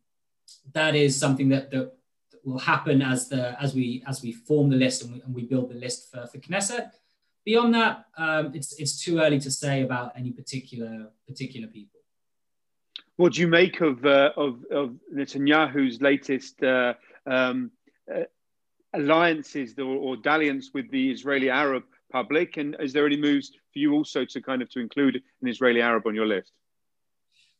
that 0.72 0.94
is 0.94 1.18
something 1.18 1.50
that, 1.50 1.70
that 1.70 1.95
will 2.46 2.58
happen 2.58 3.02
as 3.02 3.28
the 3.28 3.60
as 3.60 3.74
we 3.74 4.02
as 4.06 4.22
we 4.22 4.32
form 4.32 4.70
the 4.70 4.76
list 4.76 5.02
and 5.02 5.12
we, 5.12 5.20
and 5.22 5.34
we 5.34 5.42
build 5.42 5.68
the 5.68 5.74
list 5.74 6.10
for, 6.10 6.26
for 6.26 6.38
Knesset. 6.38 6.90
Beyond 7.44 7.74
that, 7.74 8.06
um, 8.16 8.52
it's 8.54 8.72
it's 8.80 9.02
too 9.04 9.18
early 9.18 9.40
to 9.40 9.50
say 9.50 9.82
about 9.82 10.12
any 10.16 10.30
particular 10.30 11.10
particular 11.26 11.66
people. 11.66 12.00
What 13.16 13.32
do 13.34 13.40
you 13.40 13.48
make 13.48 13.80
of 13.80 14.04
uh, 14.06 14.30
of, 14.36 14.64
of 14.70 14.94
Netanyahu's 15.12 16.00
latest 16.00 16.62
uh, 16.62 16.94
um, 17.26 17.72
uh, 18.14 18.20
alliances 18.94 19.74
or, 19.78 19.96
or 19.96 20.16
dalliance 20.16 20.70
with 20.72 20.90
the 20.90 21.10
Israeli 21.10 21.50
Arab 21.50 21.84
public? 22.12 22.56
And 22.56 22.76
is 22.80 22.92
there 22.92 23.06
any 23.06 23.16
moves 23.16 23.50
for 23.72 23.78
you 23.78 23.92
also 23.92 24.24
to 24.24 24.40
kind 24.40 24.62
of 24.62 24.70
to 24.70 24.80
include 24.80 25.22
an 25.42 25.48
Israeli 25.48 25.80
Arab 25.80 26.06
on 26.06 26.14
your 26.14 26.26
list? 26.26 26.52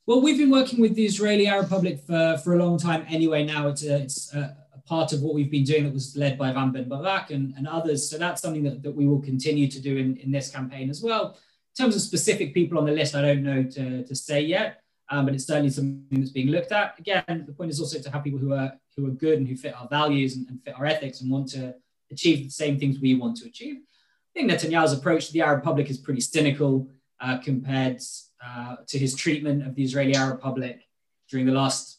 Well, 0.05 0.21
we've 0.21 0.37
been 0.37 0.51
working 0.51 0.79
with 0.79 0.95
the 0.95 1.05
Israeli 1.05 1.47
Arab 1.47 1.69
public 1.69 1.99
for, 1.99 2.39
for 2.41 2.53
a 2.53 2.57
long 2.57 2.79
time 2.79 3.05
anyway. 3.09 3.43
Now 3.43 3.67
it's 3.67 3.83
a, 3.83 3.97
it's 4.03 4.33
a, 4.33 4.55
part 4.87 5.11
of 5.13 5.21
what 5.21 5.33
we've 5.33 5.51
been 5.51 5.63
doing 5.63 5.83
that 5.83 5.93
was 5.93 6.15
led 6.15 6.37
by 6.37 6.53
Ram 6.53 6.71
Ben 6.71 6.87
Barak 6.87 7.31
and, 7.31 7.53
and 7.57 7.67
others. 7.67 8.09
So 8.09 8.17
that's 8.17 8.41
something 8.41 8.63
that, 8.63 8.81
that 8.83 8.95
we 8.95 9.05
will 9.05 9.21
continue 9.21 9.67
to 9.67 9.81
do 9.81 9.97
in, 9.97 10.17
in 10.17 10.31
this 10.31 10.49
campaign 10.49 10.89
as 10.89 11.01
well. 11.01 11.37
In 11.77 11.83
terms 11.83 11.95
of 11.95 12.01
specific 12.01 12.53
people 12.53 12.77
on 12.77 12.85
the 12.85 12.91
list, 12.91 13.13
I 13.13 13.21
don't 13.21 13.43
know 13.43 13.63
to, 13.63 14.03
to 14.03 14.15
say 14.15 14.41
yet, 14.41 14.81
um, 15.09 15.25
but 15.25 15.35
it's 15.35 15.45
certainly 15.45 15.69
something 15.69 16.19
that's 16.19 16.31
being 16.31 16.47
looked 16.47 16.71
at. 16.71 16.97
Again, 16.97 17.43
the 17.45 17.53
point 17.53 17.69
is 17.69 17.79
also 17.79 17.99
to 17.99 18.09
have 18.09 18.23
people 18.23 18.39
who 18.39 18.53
are 18.53 18.73
who 18.95 19.05
are 19.05 19.11
good 19.11 19.37
and 19.37 19.47
who 19.47 19.55
fit 19.55 19.79
our 19.79 19.87
values 19.87 20.35
and, 20.35 20.47
and 20.49 20.63
fit 20.63 20.73
our 20.77 20.85
ethics 20.85 21.21
and 21.21 21.29
want 21.29 21.47
to 21.49 21.75
achieve 22.09 22.45
the 22.45 22.49
same 22.49 22.79
things 22.79 22.99
we 22.99 23.13
want 23.13 23.37
to 23.37 23.47
achieve. 23.47 23.75
I 23.75 24.39
think 24.39 24.51
Netanyahu's 24.51 24.93
approach 24.93 25.27
to 25.27 25.33
the 25.33 25.41
Arab 25.41 25.63
public 25.63 25.89
is 25.89 25.97
pretty 25.97 26.21
cynical 26.21 26.89
uh, 27.19 27.37
compared 27.37 28.01
uh, 28.43 28.77
to 28.87 28.97
his 28.97 29.15
treatment 29.15 29.67
of 29.67 29.75
the 29.75 29.83
Israeli 29.83 30.15
Arab 30.15 30.41
public 30.41 30.81
during 31.29 31.45
the 31.45 31.51
last 31.51 31.96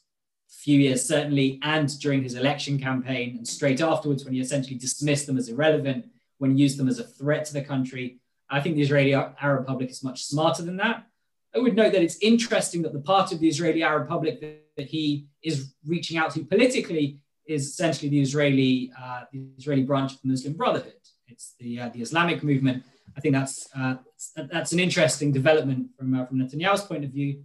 few 0.68 0.80
years, 0.80 1.02
certainly, 1.02 1.58
and 1.62 1.98
during 1.98 2.22
his 2.22 2.34
election 2.34 2.78
campaign, 2.78 3.36
and 3.38 3.48
straight 3.48 3.80
afterwards, 3.80 4.22
when 4.22 4.34
he 4.34 4.40
essentially 4.40 4.76
dismissed 4.76 5.26
them 5.26 5.38
as 5.38 5.48
irrelevant, 5.48 6.04
when 6.36 6.50
he 6.54 6.62
used 6.62 6.78
them 6.78 6.88
as 6.88 6.98
a 6.98 7.04
threat 7.04 7.46
to 7.46 7.54
the 7.54 7.62
country. 7.62 8.18
I 8.50 8.60
think 8.60 8.76
the 8.76 8.82
Israeli 8.82 9.14
Arab 9.14 9.66
public 9.66 9.88
is 9.88 10.04
much 10.04 10.24
smarter 10.24 10.62
than 10.62 10.76
that. 10.76 11.06
I 11.54 11.58
would 11.58 11.74
note 11.74 11.92
that 11.94 12.02
it's 12.02 12.18
interesting 12.20 12.82
that 12.82 12.92
the 12.92 13.00
part 13.00 13.32
of 13.32 13.40
the 13.40 13.48
Israeli 13.48 13.82
Arab 13.82 14.08
public 14.08 14.34
that, 14.42 14.88
he 14.96 15.26
is 15.42 15.72
reaching 15.86 16.18
out 16.18 16.32
to 16.34 16.44
politically 16.44 17.18
is 17.46 17.62
essentially 17.66 18.10
the 18.10 18.20
Israeli, 18.20 18.92
uh, 19.02 19.22
the 19.32 19.40
Israeli 19.56 19.84
branch 19.84 20.12
of 20.12 20.20
the 20.22 20.28
Muslim 20.28 20.52
Brotherhood. 20.52 21.02
It's 21.28 21.54
the, 21.58 21.80
uh, 21.80 21.88
the 21.94 22.02
Islamic 22.02 22.42
movement. 22.42 22.84
I 23.16 23.20
think 23.20 23.32
that's, 23.34 23.68
uh, 23.74 23.96
that's 24.36 24.72
an 24.72 24.80
interesting 24.80 25.32
development 25.32 25.88
from, 25.96 26.14
uh, 26.14 26.26
from 26.26 26.36
Netanyahu's 26.40 26.82
point 26.82 27.04
of 27.04 27.10
view. 27.10 27.42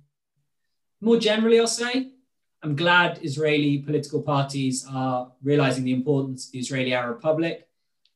More 0.99 1.17
generally, 1.17 1.59
I'll 1.61 1.67
say 1.67 2.12
I'm 2.63 2.77
glad 2.77 3.19
Israeli 3.21 3.79
political 3.79 4.21
parties 4.21 4.87
are 4.89 5.29
realizing 5.43 5.83
the 5.83 5.91
importance 5.91 6.45
of 6.45 6.53
the 6.53 6.59
Israeli 6.59 6.93
Arab 6.93 7.17
Republic. 7.17 7.67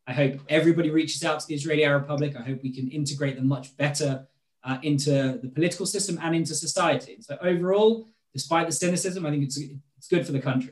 I 0.07 0.13
hope 0.13 0.39
everybody 0.47 0.89
reaches 0.89 1.25
out 1.25 1.41
to 1.41 1.47
the 1.47 1.53
Israeli 1.53 1.83
Arab 1.83 2.03
Republic. 2.03 2.33
I 2.39 2.43
hope 2.43 2.63
we 2.63 2.71
can 2.71 2.89
integrate 2.89 3.35
them 3.35 3.47
much 3.47 3.75
better 3.75 4.25
uh, 4.63 4.77
into 4.83 5.37
the 5.43 5.49
political 5.53 5.85
system 5.85 6.17
and 6.21 6.33
into 6.33 6.55
society. 6.55 7.17
So 7.19 7.37
overall, 7.41 8.07
despite 8.33 8.67
the 8.67 8.71
cynicism, 8.71 9.25
I 9.25 9.31
think 9.31 9.43
it's 9.43 9.59
it's 9.97 10.07
good 10.07 10.25
for 10.25 10.31
the 10.31 10.39
country. 10.39 10.71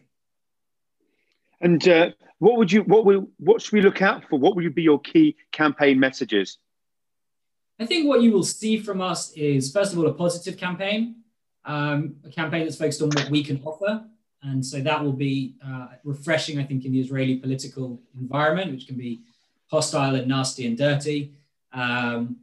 And 1.59 1.85
uh, 1.85 2.11
what 2.39 2.55
would 2.57 2.71
you 2.71 2.83
what 2.83 3.03
will 3.03 3.27
what 3.39 3.61
should 3.61 3.73
we 3.73 3.81
look 3.81 4.01
out 4.01 4.23
for? 4.29 4.39
What 4.39 4.55
will 4.55 4.69
be 4.69 4.83
your 4.83 5.01
key 5.01 5.35
campaign 5.51 5.99
messages? 5.99 6.59
I 7.77 7.85
think 7.85 8.07
what 8.07 8.21
you 8.21 8.31
will 8.31 8.43
see 8.43 8.77
from 8.77 9.01
us 9.01 9.33
is 9.33 9.73
first 9.73 9.91
of 9.91 9.99
all 9.99 10.07
a 10.07 10.13
positive 10.13 10.57
campaign 10.57 11.24
um, 11.65 12.15
a 12.25 12.29
campaign 12.29 12.63
that's 12.63 12.77
focused 12.77 13.01
on 13.01 13.09
what 13.09 13.29
we 13.29 13.43
can 13.43 13.61
offer. 13.63 14.03
And 14.43 14.63
so 14.63 14.79
that 14.79 15.03
will 15.03 15.13
be 15.13 15.55
uh, 15.65 15.87
refreshing, 16.03 16.59
I 16.59 16.63
think, 16.63 16.85
in 16.85 16.91
the 16.91 16.99
Israeli 16.99 17.37
political 17.37 17.99
environment, 18.19 18.71
which 18.71 18.87
can 18.87 18.97
be 18.97 19.21
hostile 19.67 20.15
and 20.15 20.27
nasty 20.27 20.67
and 20.67 20.77
dirty. 20.77 21.33
Um, 21.73 22.37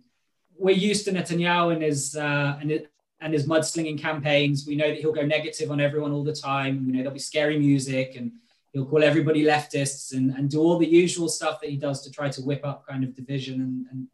we're 0.59 0.77
used 0.77 1.05
to 1.05 1.13
Netanyahu 1.13 1.73
and 1.73 1.83
his, 1.83 2.17
uh, 2.17 2.59
and, 2.61 2.87
and 3.21 3.33
his 3.33 3.47
mudslinging 3.47 4.01
campaigns. 4.01 4.67
We 4.67 4.75
know 4.75 4.89
that 4.89 4.99
he'll 4.99 5.13
go 5.13 5.25
negative 5.25 5.71
on 5.71 5.81
everyone 5.81 6.13
all 6.13 6.25
the 6.25 6.35
time. 6.35 6.85
We 6.87 6.93
know 6.93 6.99
there'll 6.99 7.13
be 7.13 7.21
scary 7.21 7.59
music 7.59 8.17
and 8.17 8.33
he'll 8.73 8.87
call 8.87 9.05
everybody 9.05 9.45
leftists 9.45 10.13
and, 10.13 10.33
and 10.33 10.51
do 10.51 10.61
all 10.61 10.79
the 10.79 10.87
usual 10.87 11.29
stuff 11.29 11.61
that 11.61 11.71
he 11.71 11.77
does 11.77 12.03
to 12.03 12.11
try 12.11 12.29
to 12.31 12.43
whip 12.43 12.65
up 12.65 12.87
kind 12.87 13.05
of 13.05 13.15
division. 13.15 13.61
And, 13.61 13.87
and 13.91 14.09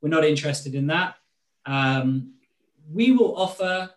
we're 0.00 0.08
not 0.08 0.24
interested 0.24 0.74
in 0.74 0.86
that. 0.86 1.16
Um, 1.66 2.34
we 2.92 3.12
will 3.12 3.36
offer 3.36 3.90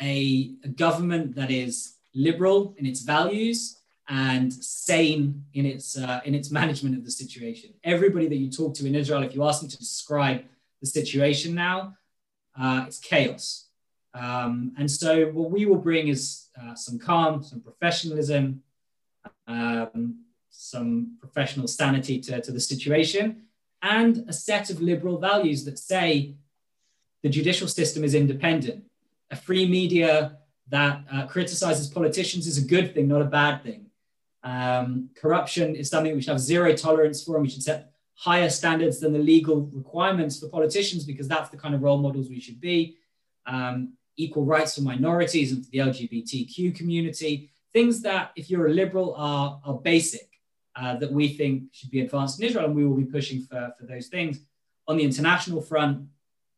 a, 0.00 0.54
a 0.64 0.68
government 0.68 1.34
that 1.36 1.50
is 1.50 1.94
liberal 2.14 2.74
in 2.78 2.86
its 2.86 3.00
values 3.00 3.78
and 4.08 4.52
sane 4.52 5.44
in 5.54 5.64
its 5.64 5.96
uh, 5.96 6.20
in 6.24 6.34
its 6.34 6.50
management 6.50 6.96
of 6.96 7.04
the 7.04 7.10
situation. 7.10 7.70
Everybody 7.82 8.28
that 8.28 8.36
you 8.36 8.50
talk 8.50 8.74
to 8.74 8.86
in 8.86 8.94
Israel, 8.94 9.22
if 9.22 9.34
you 9.34 9.44
ask 9.44 9.60
them 9.60 9.70
to 9.70 9.78
describe 9.78 10.42
the 10.80 10.86
situation 10.86 11.54
now, 11.54 11.96
uh, 12.58 12.84
it's 12.86 12.98
chaos. 12.98 13.68
Um, 14.12 14.72
and 14.78 14.88
so 14.88 15.26
what 15.26 15.50
we 15.50 15.66
will 15.66 15.78
bring 15.78 16.08
is 16.08 16.48
uh, 16.60 16.74
some 16.74 16.98
calm, 16.98 17.42
some 17.42 17.60
professionalism, 17.60 18.62
um, 19.48 20.20
some 20.50 21.16
professional 21.20 21.66
sanity 21.66 22.20
to, 22.20 22.40
to 22.40 22.52
the 22.52 22.60
situation, 22.60 23.42
and 23.82 24.24
a 24.28 24.32
set 24.32 24.70
of 24.70 24.80
liberal 24.80 25.18
values 25.18 25.64
that 25.64 25.78
say 25.78 26.34
the 27.22 27.28
judicial 27.28 27.66
system 27.66 28.04
is 28.04 28.14
independent. 28.14 28.84
A 29.34 29.36
free 29.36 29.66
media 29.66 30.38
that 30.68 31.02
uh, 31.12 31.26
criticizes 31.26 31.88
politicians 31.88 32.46
is 32.46 32.56
a 32.56 32.64
good 32.74 32.94
thing, 32.94 33.08
not 33.08 33.20
a 33.20 33.32
bad 33.40 33.64
thing. 33.64 33.86
Um, 34.44 35.10
corruption 35.16 35.74
is 35.74 35.90
something 35.90 36.14
we 36.14 36.22
should 36.22 36.30
have 36.30 36.40
zero 36.40 36.72
tolerance 36.76 37.24
for, 37.24 37.34
and 37.34 37.42
we 37.42 37.48
should 37.48 37.64
set 37.64 37.90
higher 38.14 38.48
standards 38.48 39.00
than 39.00 39.12
the 39.12 39.18
legal 39.18 39.62
requirements 39.80 40.38
for 40.38 40.48
politicians 40.48 41.02
because 41.04 41.26
that's 41.26 41.50
the 41.50 41.56
kind 41.56 41.74
of 41.74 41.82
role 41.82 41.98
models 41.98 42.28
we 42.28 42.38
should 42.38 42.60
be. 42.60 42.96
Um, 43.44 43.94
equal 44.16 44.44
rights 44.44 44.76
for 44.76 44.82
minorities 44.82 45.50
and 45.50 45.64
for 45.64 45.70
the 45.72 45.78
LGBTQ 45.78 46.76
community, 46.76 47.50
things 47.72 48.02
that, 48.02 48.30
if 48.36 48.48
you're 48.48 48.68
a 48.68 48.72
liberal, 48.72 49.16
are, 49.16 49.60
are 49.64 49.74
basic 49.74 50.28
uh, 50.76 50.94
that 51.00 51.10
we 51.10 51.26
think 51.26 51.64
should 51.72 51.90
be 51.90 52.02
advanced 52.02 52.38
in 52.38 52.46
Israel, 52.46 52.66
and 52.66 52.76
we 52.76 52.86
will 52.86 52.96
be 52.96 53.04
pushing 53.16 53.42
for, 53.42 53.74
for 53.76 53.84
those 53.84 54.06
things. 54.06 54.38
On 54.86 54.96
the 54.96 55.02
international 55.02 55.60
front, 55.60 56.06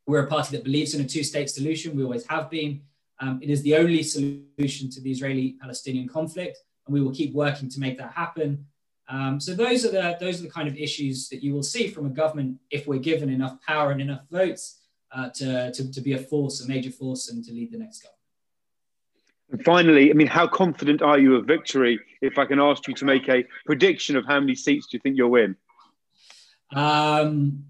we're 0.06 0.20
a 0.20 0.26
party 0.26 0.56
that 0.56 0.64
believes 0.64 0.94
in 0.94 1.00
a 1.00 1.08
two 1.08 1.24
state 1.24 1.50
solution. 1.50 1.96
We 1.96 2.04
always 2.04 2.26
have 2.26 2.48
been. 2.50 2.82
Um, 3.20 3.40
it 3.42 3.50
is 3.50 3.62
the 3.62 3.76
only 3.76 4.02
solution 4.02 4.90
to 4.90 5.00
the 5.00 5.10
Israeli 5.10 5.56
Palestinian 5.60 6.08
conflict, 6.08 6.58
and 6.86 6.94
we 6.94 7.00
will 7.00 7.12
keep 7.12 7.34
working 7.34 7.68
to 7.70 7.80
make 7.80 7.98
that 7.98 8.12
happen. 8.12 8.66
Um, 9.08 9.40
so 9.40 9.54
those 9.54 9.84
are 9.84 9.90
the 9.90 10.16
those 10.20 10.40
are 10.40 10.42
the 10.44 10.50
kind 10.50 10.68
of 10.68 10.76
issues 10.76 11.28
that 11.28 11.42
you 11.42 11.54
will 11.54 11.62
see 11.62 11.88
from 11.88 12.06
a 12.06 12.10
government 12.10 12.58
if 12.70 12.86
we're 12.86 12.98
given 12.98 13.30
enough 13.30 13.60
power 13.62 13.90
and 13.90 14.00
enough 14.00 14.22
votes 14.30 14.80
uh, 15.12 15.30
to, 15.30 15.72
to, 15.72 15.92
to 15.92 16.00
be 16.00 16.12
a 16.14 16.18
force, 16.18 16.60
a 16.60 16.68
major 16.68 16.90
force, 16.90 17.30
and 17.30 17.44
to 17.44 17.52
lead 17.52 17.72
the 17.72 17.78
next 17.78 18.02
government. 18.02 18.16
And 19.50 19.64
finally, 19.64 20.10
I 20.10 20.14
mean, 20.14 20.26
how 20.26 20.48
confident 20.48 21.02
are 21.02 21.18
you 21.18 21.36
of 21.36 21.46
victory? 21.46 22.00
If 22.20 22.36
I 22.36 22.46
can 22.46 22.60
ask 22.60 22.86
you 22.88 22.94
to 22.94 23.04
make 23.04 23.28
a 23.28 23.44
prediction 23.64 24.16
of 24.16 24.26
how 24.26 24.40
many 24.40 24.56
seats 24.56 24.86
do 24.86 24.96
you 24.96 25.00
think 25.00 25.16
you'll 25.16 25.30
win? 25.30 25.56
Um, 26.74 27.64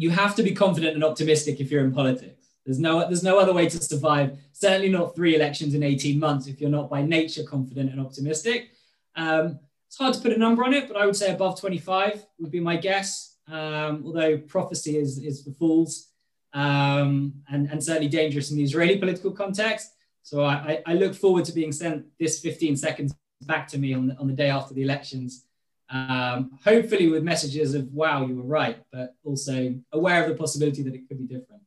you 0.00 0.08
have 0.08 0.34
to 0.34 0.42
be 0.42 0.52
confident 0.54 0.94
and 0.94 1.04
optimistic 1.04 1.60
if 1.60 1.70
you're 1.70 1.84
in 1.84 1.92
politics. 1.92 2.48
There's 2.64 2.78
no, 2.78 3.00
there's 3.00 3.22
no 3.22 3.38
other 3.38 3.52
way 3.52 3.68
to 3.68 3.82
survive. 3.82 4.38
Certainly 4.52 4.88
not 4.88 5.14
three 5.14 5.34
elections 5.34 5.74
in 5.74 5.82
18 5.82 6.18
months 6.18 6.46
if 6.46 6.58
you're 6.58 6.70
not 6.70 6.88
by 6.88 7.02
nature 7.02 7.42
confident 7.44 7.92
and 7.92 8.00
optimistic. 8.00 8.70
Um, 9.14 9.58
it's 9.86 9.98
hard 9.98 10.14
to 10.14 10.20
put 10.20 10.32
a 10.32 10.38
number 10.38 10.64
on 10.64 10.72
it, 10.72 10.88
but 10.88 10.96
I 10.96 11.04
would 11.04 11.16
say 11.16 11.34
above 11.34 11.60
25 11.60 12.24
would 12.38 12.50
be 12.50 12.60
my 12.60 12.76
guess. 12.76 13.36
Um, 13.46 14.02
although 14.06 14.38
prophecy 14.38 14.96
is, 14.96 15.18
is 15.18 15.42
for 15.42 15.50
fools 15.50 16.08
um, 16.54 17.34
and, 17.50 17.68
and 17.70 17.84
certainly 17.84 18.08
dangerous 18.08 18.50
in 18.50 18.56
the 18.56 18.62
Israeli 18.62 18.96
political 18.96 19.32
context. 19.32 19.90
So 20.22 20.44
I, 20.44 20.80
I 20.86 20.94
look 20.94 21.14
forward 21.14 21.44
to 21.44 21.52
being 21.52 21.72
sent 21.72 22.06
this 22.18 22.40
15 22.40 22.76
seconds 22.76 23.14
back 23.42 23.68
to 23.68 23.78
me 23.78 23.92
on 23.92 24.06
the, 24.06 24.16
on 24.16 24.28
the 24.28 24.32
day 24.32 24.48
after 24.48 24.72
the 24.72 24.82
elections 24.82 25.44
um, 25.90 26.58
hopefully 26.64 27.08
with 27.08 27.22
messages 27.22 27.74
of, 27.74 27.92
wow, 27.92 28.26
you 28.26 28.36
were 28.36 28.42
right, 28.42 28.78
but 28.92 29.16
also 29.24 29.74
aware 29.92 30.22
of 30.22 30.28
the 30.28 30.36
possibility 30.36 30.82
that 30.82 30.94
it 30.94 31.08
could 31.08 31.18
be 31.18 31.24
different. 31.24 31.62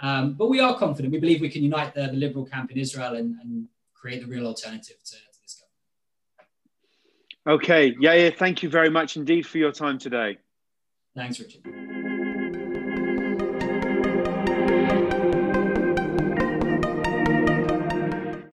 Um, 0.00 0.34
but 0.34 0.48
we 0.48 0.60
are 0.60 0.78
confident. 0.78 1.12
We 1.12 1.20
believe 1.20 1.40
we 1.40 1.48
can 1.50 1.62
unite 1.62 1.94
the, 1.94 2.06
the 2.06 2.12
liberal 2.12 2.44
camp 2.44 2.70
in 2.70 2.78
Israel 2.78 3.14
and, 3.16 3.36
and 3.42 3.66
create 3.94 4.20
the 4.20 4.26
real 4.28 4.46
alternative 4.46 4.96
to, 5.04 5.16
to 5.16 5.38
this 5.42 5.62
government. 7.46 7.62
Okay. 7.62 7.96
Yeah, 7.98 8.14
yeah. 8.14 8.30
Thank 8.30 8.62
you 8.62 8.68
very 8.68 8.90
much 8.90 9.16
indeed 9.16 9.46
for 9.46 9.58
your 9.58 9.72
time 9.72 9.98
today. 9.98 10.38
Thanks, 11.16 11.40
Richard. 11.40 11.87